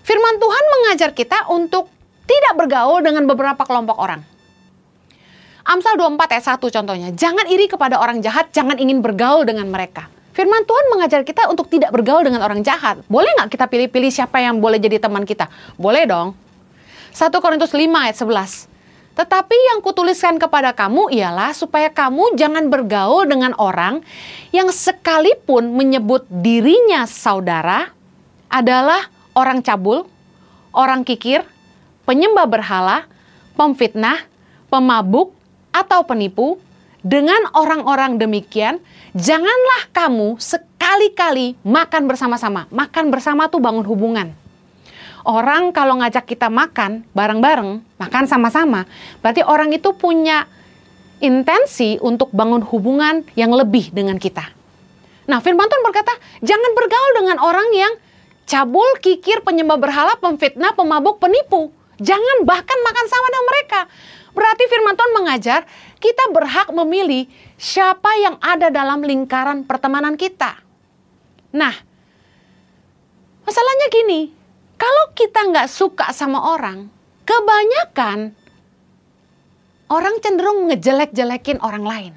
Firman 0.05 0.37
Tuhan 0.37 0.65
mengajar 0.69 1.11
kita 1.17 1.49
untuk 1.49 1.89
tidak 2.29 2.55
bergaul 2.61 3.01
dengan 3.01 3.25
beberapa 3.25 3.65
kelompok 3.65 3.97
orang. 3.97 4.21
Amsal 5.63 5.95
24 5.95 6.35
ayat 6.35 6.47
1 6.59 6.75
contohnya, 6.75 7.09
jangan 7.15 7.47
iri 7.47 7.71
kepada 7.71 7.97
orang 8.03 8.19
jahat, 8.19 8.51
jangan 8.51 8.77
ingin 8.77 8.99
bergaul 8.99 9.47
dengan 9.47 9.71
mereka. 9.71 10.11
Firman 10.35 10.67
Tuhan 10.67 10.87
mengajar 10.91 11.23
kita 11.23 11.47
untuk 11.49 11.71
tidak 11.71 11.95
bergaul 11.95 12.25
dengan 12.27 12.43
orang 12.43 12.67
jahat. 12.67 12.99
Boleh 13.07 13.31
nggak 13.39 13.53
kita 13.53 13.65
pilih-pilih 13.71 14.11
siapa 14.11 14.43
yang 14.43 14.59
boleh 14.59 14.83
jadi 14.83 14.99
teman 14.99 15.23
kita? 15.23 15.47
Boleh 15.79 16.09
dong. 16.09 16.35
1 17.13 17.29
Korintus 17.45 17.77
5 17.77 17.93
ayat 17.93 18.17
11. 18.17 18.69
Tetapi 19.13 19.57
yang 19.73 19.85
kutuliskan 19.85 20.41
kepada 20.41 20.73
kamu 20.73 21.13
ialah 21.13 21.53
supaya 21.53 21.93
kamu 21.93 22.33
jangan 22.41 22.73
bergaul 22.73 23.29
dengan 23.29 23.53
orang 23.61 24.01
yang 24.57 24.73
sekalipun 24.73 25.77
menyebut 25.77 26.25
dirinya 26.33 27.05
saudara 27.05 27.93
adalah 28.49 29.13
orang 29.37 29.61
cabul, 29.61 30.09
orang 30.73 31.05
kikir, 31.05 31.45
penyembah 32.09 32.49
berhala, 32.49 33.05
pemfitnah, 33.53 34.25
pemabuk, 34.73 35.37
atau 35.73 36.05
penipu. 36.09 36.57
Dengan 37.03 37.51
orang-orang 37.59 38.15
demikian, 38.15 38.79
Janganlah 39.13 39.93
kamu 39.93 40.41
sekali-kali 40.41 41.61
makan 41.61 42.09
bersama-sama. 42.09 42.65
Makan 42.73 43.13
bersama 43.13 43.45
tuh 43.53 43.61
bangun 43.61 43.85
hubungan. 43.85 44.33
Orang 45.23 45.71
kalau 45.71 46.03
ngajak 46.03 46.27
kita 46.27 46.51
makan 46.51 47.07
bareng-bareng, 47.15 47.79
makan 47.99 48.25
sama-sama, 48.27 48.91
berarti 49.23 49.47
orang 49.47 49.71
itu 49.71 49.95
punya 49.95 50.51
intensi 51.23 52.03
untuk 52.03 52.35
bangun 52.35 52.67
hubungan 52.67 53.23
yang 53.39 53.55
lebih 53.55 53.95
dengan 53.95 54.19
kita. 54.19 54.43
Nah, 55.31 55.39
firman 55.39 55.71
Tuhan 55.71 55.87
berkata, 55.87 56.11
jangan 56.43 56.75
bergaul 56.75 57.13
dengan 57.23 57.37
orang 57.39 57.69
yang 57.71 57.93
cabul, 58.51 58.99
kikir, 58.99 59.47
penyembah 59.47 59.79
berhala, 59.79 60.19
pemfitnah, 60.19 60.75
pemabuk, 60.75 61.23
penipu. 61.23 61.71
Jangan 62.03 62.43
bahkan 62.43 62.79
makan 62.83 63.07
sama 63.07 63.27
dengan 63.31 63.47
mereka. 63.47 63.81
Berarti 64.35 64.65
firman 64.67 64.99
Tuhan 64.99 65.13
mengajar 65.15 65.61
kita 66.03 66.35
berhak 66.35 66.75
memilih 66.75 67.31
siapa 67.55 68.11
yang 68.19 68.37
ada 68.43 68.75
dalam 68.75 69.07
lingkaran 69.07 69.63
pertemanan 69.63 70.19
kita. 70.19 70.59
Nah, 71.55 71.75
masalahnya 73.47 73.87
gini, 73.93 74.42
kalau 74.83 75.15
kita 75.15 75.47
nggak 75.47 75.71
suka 75.71 76.11
sama 76.11 76.59
orang, 76.59 76.91
kebanyakan 77.23 78.35
orang 79.87 80.19
cenderung 80.19 80.67
ngejelek-jelekin 80.67 81.63
orang 81.63 81.87
lain. 81.87 82.13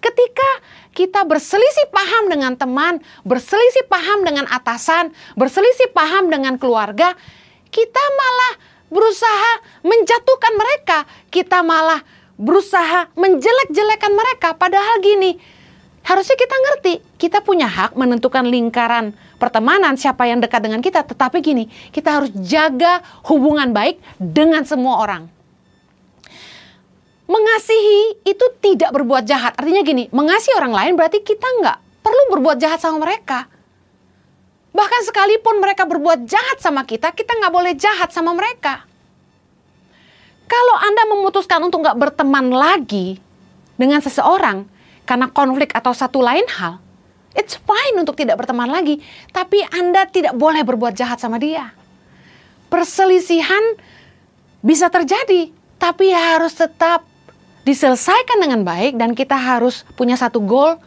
Ketika 0.00 0.50
kita 0.96 1.28
berselisih 1.28 1.92
paham 1.92 2.32
dengan 2.32 2.56
teman, 2.56 3.04
berselisih 3.28 3.84
paham 3.92 4.24
dengan 4.24 4.48
atasan, 4.48 5.12
berselisih 5.36 5.92
paham 5.92 6.32
dengan 6.32 6.56
keluarga, 6.56 7.12
kita 7.68 8.00
malah 8.00 8.54
berusaha 8.88 9.52
menjatuhkan 9.84 10.56
mereka. 10.56 11.04
Kita 11.28 11.60
malah 11.60 12.00
berusaha 12.40 13.12
menjelek-jelekan 13.20 14.16
mereka. 14.16 14.56
Padahal 14.56 15.04
gini, 15.04 15.36
harusnya 16.08 16.40
kita 16.40 16.56
ngerti, 16.56 16.94
kita 17.20 17.44
punya 17.44 17.68
hak 17.68 17.92
menentukan 18.00 18.48
lingkaran 18.48 19.12
pertemanan 19.36 19.94
siapa 19.96 20.24
yang 20.28 20.40
dekat 20.40 20.60
dengan 20.64 20.80
kita. 20.80 21.04
Tetapi 21.04 21.38
gini, 21.40 21.68
kita 21.92 22.20
harus 22.20 22.30
jaga 22.44 23.00
hubungan 23.28 23.70
baik 23.70 24.00
dengan 24.16 24.64
semua 24.64 25.00
orang. 25.00 25.22
Mengasihi 27.26 28.22
itu 28.22 28.46
tidak 28.62 28.94
berbuat 28.94 29.26
jahat. 29.26 29.58
Artinya 29.58 29.82
gini, 29.82 30.06
mengasihi 30.14 30.54
orang 30.54 30.72
lain 30.72 30.92
berarti 30.94 31.26
kita 31.26 31.42
nggak 31.42 31.78
perlu 32.06 32.22
berbuat 32.38 32.56
jahat 32.62 32.78
sama 32.78 33.02
mereka. 33.02 33.50
Bahkan 34.70 35.00
sekalipun 35.08 35.58
mereka 35.58 35.88
berbuat 35.88 36.28
jahat 36.28 36.62
sama 36.62 36.86
kita, 36.86 37.10
kita 37.10 37.34
nggak 37.34 37.50
boleh 37.50 37.72
jahat 37.74 38.12
sama 38.12 38.36
mereka. 38.36 38.84
Kalau 40.46 40.76
Anda 40.78 41.02
memutuskan 41.10 41.58
untuk 41.66 41.82
nggak 41.82 41.98
berteman 41.98 42.54
lagi 42.54 43.18
dengan 43.74 43.98
seseorang 43.98 44.62
karena 45.02 45.26
konflik 45.34 45.74
atau 45.74 45.90
satu 45.90 46.22
lain 46.22 46.46
hal, 46.46 46.78
it's 47.36 47.60
fine 47.60 48.00
untuk 48.00 48.16
tidak 48.16 48.40
berteman 48.40 48.72
lagi. 48.72 48.98
Tapi 49.30 49.62
Anda 49.68 50.08
tidak 50.08 50.34
boleh 50.34 50.64
berbuat 50.64 50.96
jahat 50.96 51.20
sama 51.20 51.36
dia. 51.36 51.70
Perselisihan 52.72 53.78
bisa 54.64 54.90
terjadi, 54.90 55.54
tapi 55.78 56.10
harus 56.10 56.56
tetap 56.56 57.06
diselesaikan 57.62 58.42
dengan 58.42 58.66
baik 58.66 58.98
dan 58.98 59.12
kita 59.12 59.36
harus 59.36 59.86
punya 59.94 60.18
satu 60.18 60.42
goal, 60.42 60.80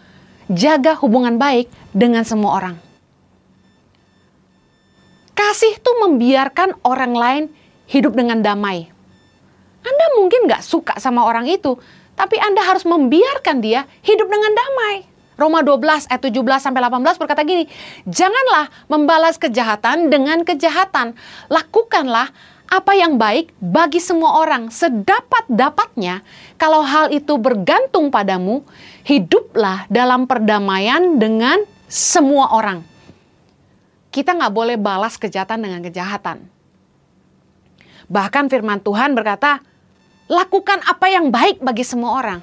jaga 0.51 0.97
hubungan 0.99 1.39
baik 1.39 1.69
dengan 1.95 2.25
semua 2.27 2.59
orang. 2.59 2.75
Kasih 5.37 5.79
itu 5.79 5.91
membiarkan 6.03 6.83
orang 6.83 7.13
lain 7.15 7.43
hidup 7.87 8.11
dengan 8.11 8.43
damai. 8.43 8.91
Anda 9.79 10.05
mungkin 10.19 10.51
nggak 10.51 10.63
suka 10.63 10.99
sama 10.99 11.23
orang 11.23 11.47
itu, 11.47 11.79
tapi 12.19 12.35
Anda 12.35 12.59
harus 12.67 12.83
membiarkan 12.83 13.63
dia 13.63 13.87
hidup 14.03 14.27
dengan 14.27 14.51
damai. 14.51 15.07
Roma 15.39 15.63
12 15.63 16.11
ayat 16.11 16.21
17 16.21 16.59
sampai 16.59 16.83
18 16.83 17.15
berkata 17.15 17.47
gini, 17.47 17.65
"Janganlah 18.03 18.67
membalas 18.91 19.39
kejahatan 19.39 20.11
dengan 20.11 20.43
kejahatan. 20.43 21.15
Lakukanlah 21.47 22.29
apa 22.69 22.93
yang 22.93 23.17
baik 23.17 23.49
bagi 23.57 23.97
semua 23.97 24.45
orang 24.45 24.69
sedapat-dapatnya. 24.69 26.21
Kalau 26.61 26.85
hal 26.85 27.09
itu 27.09 27.33
bergantung 27.41 28.13
padamu, 28.13 28.61
hiduplah 29.09 29.89
dalam 29.89 30.29
perdamaian 30.29 31.17
dengan 31.17 31.65
semua 31.89 32.53
orang. 32.53 32.85
Kita 34.13 34.37
nggak 34.37 34.53
boleh 34.53 34.77
balas 34.77 35.17
kejahatan 35.17 35.65
dengan 35.65 35.81
kejahatan. 35.81 36.45
Bahkan 38.09 38.45
firman 38.49 38.81
Tuhan 38.81 39.17
berkata, 39.17 39.61
lakukan 40.29 40.81
apa 40.85 41.09
yang 41.09 41.33
baik 41.33 41.61
bagi 41.61 41.85
semua 41.85 42.21
orang. 42.21 42.39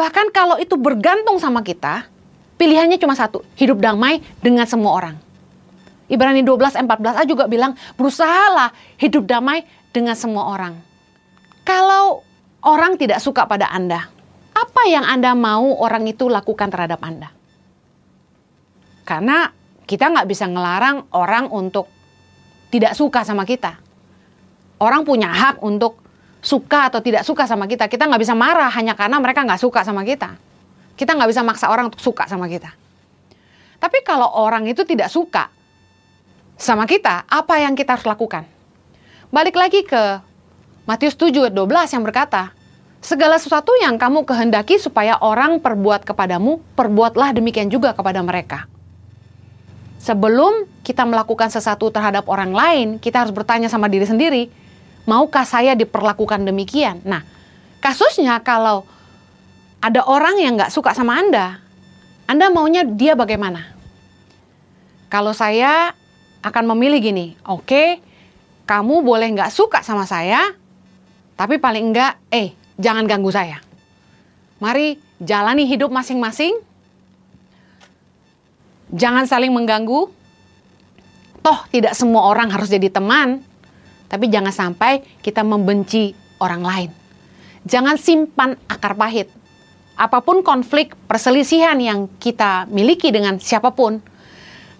Bahkan 0.00 0.32
kalau 0.32 0.56
itu 0.56 0.80
bergantung 0.80 1.36
sama 1.36 1.60
kita, 1.60 2.08
pilihannya 2.56 2.96
cuma 2.96 3.12
satu, 3.12 3.44
hidup 3.60 3.84
damai 3.84 4.24
dengan 4.40 4.64
semua 4.64 4.96
orang. 4.96 5.20
Ibrani 6.08 6.40
12 6.40 6.80
14a 6.80 7.28
juga 7.28 7.44
bilang, 7.44 7.76
berusahalah 8.00 8.72
hidup 8.96 9.28
damai 9.28 9.68
dengan 9.92 10.16
semua 10.16 10.56
orang. 10.56 10.80
Kalau 11.68 12.24
orang 12.64 12.96
tidak 12.96 13.20
suka 13.20 13.44
pada 13.44 13.68
Anda, 13.68 14.08
apa 14.56 14.82
yang 14.88 15.04
Anda 15.04 15.36
mau 15.36 15.76
orang 15.76 16.08
itu 16.08 16.32
lakukan 16.32 16.72
terhadap 16.72 17.04
Anda? 17.04 17.28
Karena 19.04 19.52
kita 19.84 20.08
nggak 20.08 20.28
bisa 20.32 20.48
ngelarang 20.48 21.12
orang 21.12 21.52
untuk 21.52 21.92
tidak 22.72 22.96
suka 22.96 23.20
sama 23.20 23.44
kita. 23.44 23.76
Orang 24.80 25.04
punya 25.04 25.28
hak 25.28 25.60
untuk 25.60 26.00
suka 26.40 26.92
atau 26.92 27.00
tidak 27.04 27.24
suka 27.24 27.44
sama 27.44 27.68
kita. 27.68 27.88
Kita 27.88 28.08
nggak 28.08 28.20
bisa 28.20 28.34
marah 28.36 28.72
hanya 28.72 28.96
karena 28.96 29.16
mereka 29.20 29.44
nggak 29.44 29.60
suka 29.60 29.84
sama 29.84 30.04
kita. 30.04 30.36
Kita 30.96 31.16
nggak 31.16 31.30
bisa 31.32 31.40
maksa 31.44 31.72
orang 31.72 31.88
untuk 31.88 32.00
suka 32.00 32.28
sama 32.28 32.48
kita. 32.48 32.72
Tapi 33.80 34.04
kalau 34.04 34.28
orang 34.36 34.68
itu 34.68 34.84
tidak 34.84 35.08
suka, 35.08 35.48
sama 36.60 36.84
kita, 36.84 37.24
apa 37.24 37.56
yang 37.56 37.72
kita 37.72 37.96
harus 37.96 38.04
lakukan? 38.04 38.44
Balik 39.32 39.56
lagi 39.56 39.80
ke 39.80 40.20
Matius 40.84 41.16
7 41.16 41.32
ayat 41.48 41.56
12 41.56 41.96
yang 41.96 42.04
berkata, 42.04 42.52
Segala 43.00 43.40
sesuatu 43.40 43.72
yang 43.80 43.96
kamu 43.96 44.28
kehendaki 44.28 44.76
supaya 44.76 45.16
orang 45.24 45.56
perbuat 45.56 46.04
kepadamu, 46.04 46.60
perbuatlah 46.76 47.32
demikian 47.32 47.72
juga 47.72 47.96
kepada 47.96 48.20
mereka. 48.20 48.68
Sebelum 49.96 50.68
kita 50.84 51.08
melakukan 51.08 51.48
sesuatu 51.48 51.88
terhadap 51.88 52.28
orang 52.28 52.52
lain, 52.52 52.88
kita 53.00 53.24
harus 53.24 53.32
bertanya 53.32 53.72
sama 53.72 53.88
diri 53.88 54.04
sendiri, 54.04 54.42
maukah 55.10 55.42
saya 55.42 55.74
diperlakukan 55.74 56.46
demikian? 56.46 57.02
Nah, 57.02 57.26
kasusnya 57.82 58.38
kalau 58.46 58.86
ada 59.82 60.06
orang 60.06 60.38
yang 60.38 60.54
nggak 60.54 60.70
suka 60.70 60.94
sama 60.94 61.18
Anda, 61.18 61.58
Anda 62.30 62.46
maunya 62.54 62.86
dia 62.86 63.18
bagaimana? 63.18 63.74
Kalau 65.10 65.34
saya 65.34 65.90
akan 66.46 66.70
memilih 66.70 67.02
gini, 67.02 67.26
oke, 67.42 67.66
okay, 67.66 67.88
kamu 68.70 69.02
boleh 69.02 69.34
nggak 69.34 69.50
suka 69.50 69.82
sama 69.82 70.06
saya, 70.06 70.54
tapi 71.34 71.58
paling 71.58 71.90
enggak, 71.90 72.22
eh, 72.30 72.54
jangan 72.78 73.10
ganggu 73.10 73.34
saya. 73.34 73.58
Mari 74.62 74.94
jalani 75.18 75.66
hidup 75.66 75.90
masing-masing, 75.90 76.54
jangan 78.94 79.26
saling 79.26 79.50
mengganggu. 79.50 80.06
Toh 81.40 81.60
tidak 81.72 81.96
semua 81.96 82.28
orang 82.28 82.52
harus 82.52 82.68
jadi 82.68 82.92
teman, 82.92 83.40
tapi 84.10 84.26
jangan 84.26 84.50
sampai 84.50 85.06
kita 85.22 85.46
membenci 85.46 86.10
orang 86.42 86.66
lain. 86.66 86.90
Jangan 87.62 87.94
simpan 87.94 88.58
akar 88.66 88.98
pahit. 88.98 89.30
Apa 89.94 90.18
pun 90.18 90.42
konflik, 90.42 90.98
perselisihan 91.06 91.78
yang 91.78 92.10
kita 92.18 92.66
miliki 92.66 93.14
dengan 93.14 93.38
siapa 93.38 93.70
pun, 93.70 94.02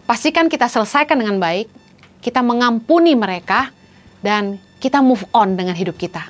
pastikan 0.09 0.51
kita 0.51 0.67
selesaikan 0.67 1.21
dengan 1.23 1.39
baik, 1.39 1.71
kita 2.25 2.43
mengampuni 2.43 3.15
mereka, 3.15 3.71
dan 4.25 4.57
kita 4.81 5.05
move 5.05 5.23
on 5.37 5.55
dengan 5.55 5.77
hidup 5.77 5.95
kita. 6.01 6.25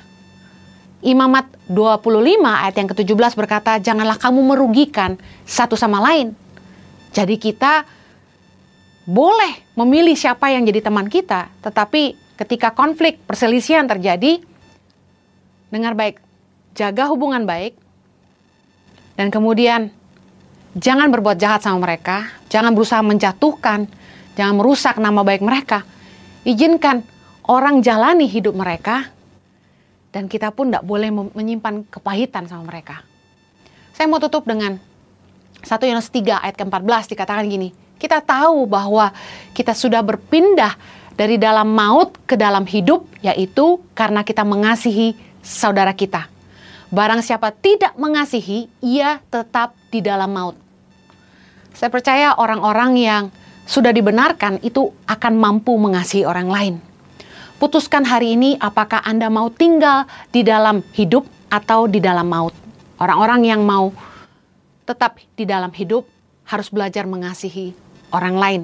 Imamat 1.01 1.49
25 1.71 2.45
ayat 2.45 2.75
yang 2.77 2.89
ke-17 2.93 3.33
berkata, 3.33 3.81
janganlah 3.81 4.19
kamu 4.21 4.53
merugikan 4.53 5.17
satu 5.47 5.73
sama 5.73 5.97
lain. 6.03 6.35
Jadi 7.15 7.41
kita 7.41 7.87
boleh 9.07 9.65
memilih 9.73 10.13
siapa 10.13 10.53
yang 10.53 10.67
jadi 10.67 10.83
teman 10.83 11.09
kita, 11.09 11.49
tetapi 11.65 12.30
ketika 12.35 12.71
konflik 12.75 13.19
perselisihan 13.23 13.87
terjadi, 13.87 14.43
dengar 15.71 15.95
baik, 15.95 16.19
jaga 16.77 17.07
hubungan 17.09 17.43
baik, 17.47 17.75
dan 19.15 19.27
kemudian 19.31 19.91
Jangan 20.71 21.11
berbuat 21.11 21.35
jahat 21.35 21.67
sama 21.67 21.83
mereka, 21.83 22.31
jangan 22.47 22.71
berusaha 22.71 23.03
menjatuhkan, 23.03 23.91
jangan 24.39 24.55
merusak 24.55 24.95
nama 25.03 25.19
baik 25.19 25.43
mereka. 25.43 25.83
Izinkan 26.47 27.03
orang 27.51 27.83
jalani 27.83 28.23
hidup 28.23 28.55
mereka, 28.55 29.11
dan 30.15 30.31
kita 30.31 30.55
pun 30.55 30.71
tidak 30.71 30.87
boleh 30.87 31.11
menyimpan 31.11 31.83
kepahitan 31.91 32.47
sama 32.47 32.71
mereka. 32.71 33.03
Saya 33.91 34.07
mau 34.07 34.23
tutup 34.23 34.47
dengan 34.47 34.79
1 35.59 35.67
Yohanes 35.67 36.07
3 36.07 36.39
ayat 36.39 36.55
ke-14 36.55 37.19
dikatakan 37.19 37.43
gini, 37.51 37.75
kita 37.99 38.23
tahu 38.23 38.63
bahwa 38.63 39.11
kita 39.51 39.75
sudah 39.75 39.99
berpindah 39.99 40.79
dari 41.15 41.35
dalam 41.37 41.71
maut 41.71 42.15
ke 42.25 42.39
dalam 42.39 42.63
hidup, 42.65 43.07
yaitu 43.21 43.79
karena 43.93 44.23
kita 44.25 44.41
mengasihi 44.41 45.13
saudara 45.41 45.91
kita. 45.93 46.27
Barang 46.91 47.23
siapa 47.23 47.55
tidak 47.55 47.95
mengasihi, 47.95 48.67
ia 48.83 49.23
tetap 49.31 49.71
di 49.91 50.03
dalam 50.03 50.31
maut. 50.31 50.57
Saya 51.71 51.87
percaya 51.87 52.35
orang-orang 52.35 52.91
yang 52.99 53.23
sudah 53.63 53.95
dibenarkan 53.95 54.59
itu 54.59 54.91
akan 55.07 55.33
mampu 55.39 55.71
mengasihi 55.79 56.27
orang 56.27 56.51
lain. 56.51 56.75
Putuskan 57.61 58.03
hari 58.03 58.35
ini 58.35 58.57
apakah 58.59 58.99
Anda 59.05 59.31
mau 59.31 59.47
tinggal 59.53 60.09
di 60.33 60.41
dalam 60.41 60.83
hidup 60.97 61.23
atau 61.47 61.85
di 61.87 62.01
dalam 62.03 62.27
maut. 62.27 62.51
Orang-orang 62.99 63.47
yang 63.47 63.61
mau 63.63 63.93
tetap 64.83 65.21
di 65.37 65.47
dalam 65.47 65.71
hidup 65.71 66.03
harus 66.49 66.67
belajar 66.67 67.07
mengasihi 67.07 67.71
orang 68.11 68.35
lain. 68.35 68.61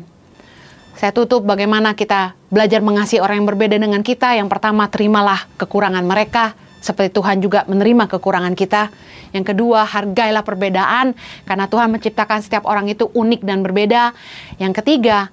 Saya 0.98 1.14
tutup 1.14 1.46
bagaimana 1.46 1.94
kita 1.94 2.34
belajar 2.50 2.82
mengasihi 2.82 3.22
orang 3.22 3.46
yang 3.46 3.50
berbeda 3.54 3.78
dengan 3.78 4.02
kita. 4.02 4.34
Yang 4.34 4.50
pertama, 4.50 4.90
terimalah 4.90 5.46
kekurangan 5.62 6.02
mereka 6.02 6.58
seperti 6.82 7.14
Tuhan 7.14 7.38
juga 7.38 7.70
menerima 7.70 8.10
kekurangan 8.10 8.58
kita. 8.58 8.90
Yang 9.30 9.54
kedua, 9.54 9.86
hargailah 9.86 10.42
perbedaan 10.42 11.14
karena 11.46 11.70
Tuhan 11.70 11.94
menciptakan 11.94 12.42
setiap 12.42 12.66
orang 12.66 12.90
itu 12.90 13.14
unik 13.14 13.46
dan 13.46 13.62
berbeda. 13.62 14.18
Yang 14.58 14.74
ketiga, 14.82 15.30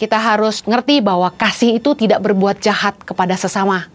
kita 0.00 0.16
harus 0.16 0.64
ngerti 0.64 1.04
bahwa 1.04 1.28
kasih 1.36 1.76
itu 1.76 1.92
tidak 1.92 2.24
berbuat 2.24 2.64
jahat 2.64 2.96
kepada 3.04 3.36
sesama. 3.36 3.92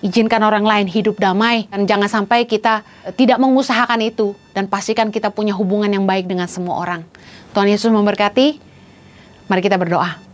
Izinkan 0.00 0.40
orang 0.40 0.64
lain 0.64 0.88
hidup 0.88 1.20
damai 1.20 1.68
dan 1.68 1.84
jangan 1.84 2.08
sampai 2.08 2.48
kita 2.48 2.80
tidak 3.20 3.36
mengusahakan 3.36 4.00
itu 4.00 4.32
dan 4.56 4.64
pastikan 4.64 5.12
kita 5.12 5.28
punya 5.28 5.52
hubungan 5.52 5.92
yang 5.92 6.08
baik 6.08 6.24
dengan 6.24 6.48
semua 6.48 6.80
orang. 6.80 7.04
Tuhan 7.52 7.68
Yesus 7.68 7.92
memberkati. 7.92 8.72
Mari 9.44 9.60
kita 9.60 9.76
berdoa. 9.76 10.33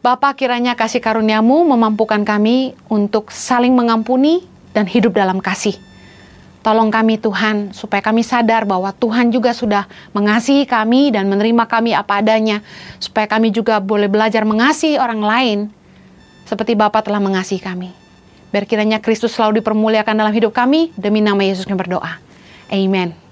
Bapa 0.00 0.32
kiranya 0.32 0.72
kasih 0.76 1.04
karuniamu 1.04 1.68
memampukan 1.68 2.24
kami 2.24 2.72
untuk 2.88 3.28
saling 3.28 3.76
mengampuni, 3.76 4.48
dan 4.70 4.86
hidup 4.86 5.14
dalam 5.14 5.42
kasih. 5.42 5.74
Tolong 6.60 6.92
kami 6.92 7.16
Tuhan 7.16 7.72
supaya 7.72 8.04
kami 8.04 8.20
sadar 8.20 8.68
bahwa 8.68 8.92
Tuhan 8.92 9.32
juga 9.32 9.56
sudah 9.56 9.88
mengasihi 10.12 10.68
kami 10.68 11.08
dan 11.08 11.24
menerima 11.24 11.64
kami 11.64 11.96
apa 11.96 12.20
adanya. 12.20 12.60
Supaya 13.00 13.24
kami 13.24 13.48
juga 13.48 13.80
boleh 13.80 14.12
belajar 14.12 14.44
mengasihi 14.44 15.00
orang 15.00 15.24
lain 15.24 15.58
seperti 16.44 16.76
Bapa 16.76 17.00
telah 17.00 17.16
mengasihi 17.16 17.64
kami. 17.64 17.88
Biar 18.52 18.68
kiranya 18.68 19.00
Kristus 19.00 19.32
selalu 19.32 19.64
dipermuliakan 19.64 20.12
dalam 20.12 20.34
hidup 20.36 20.52
kami 20.52 20.92
demi 21.00 21.24
nama 21.24 21.40
Yesus 21.40 21.64
yang 21.64 21.80
berdoa. 21.80 22.20
Amen. 22.68 23.29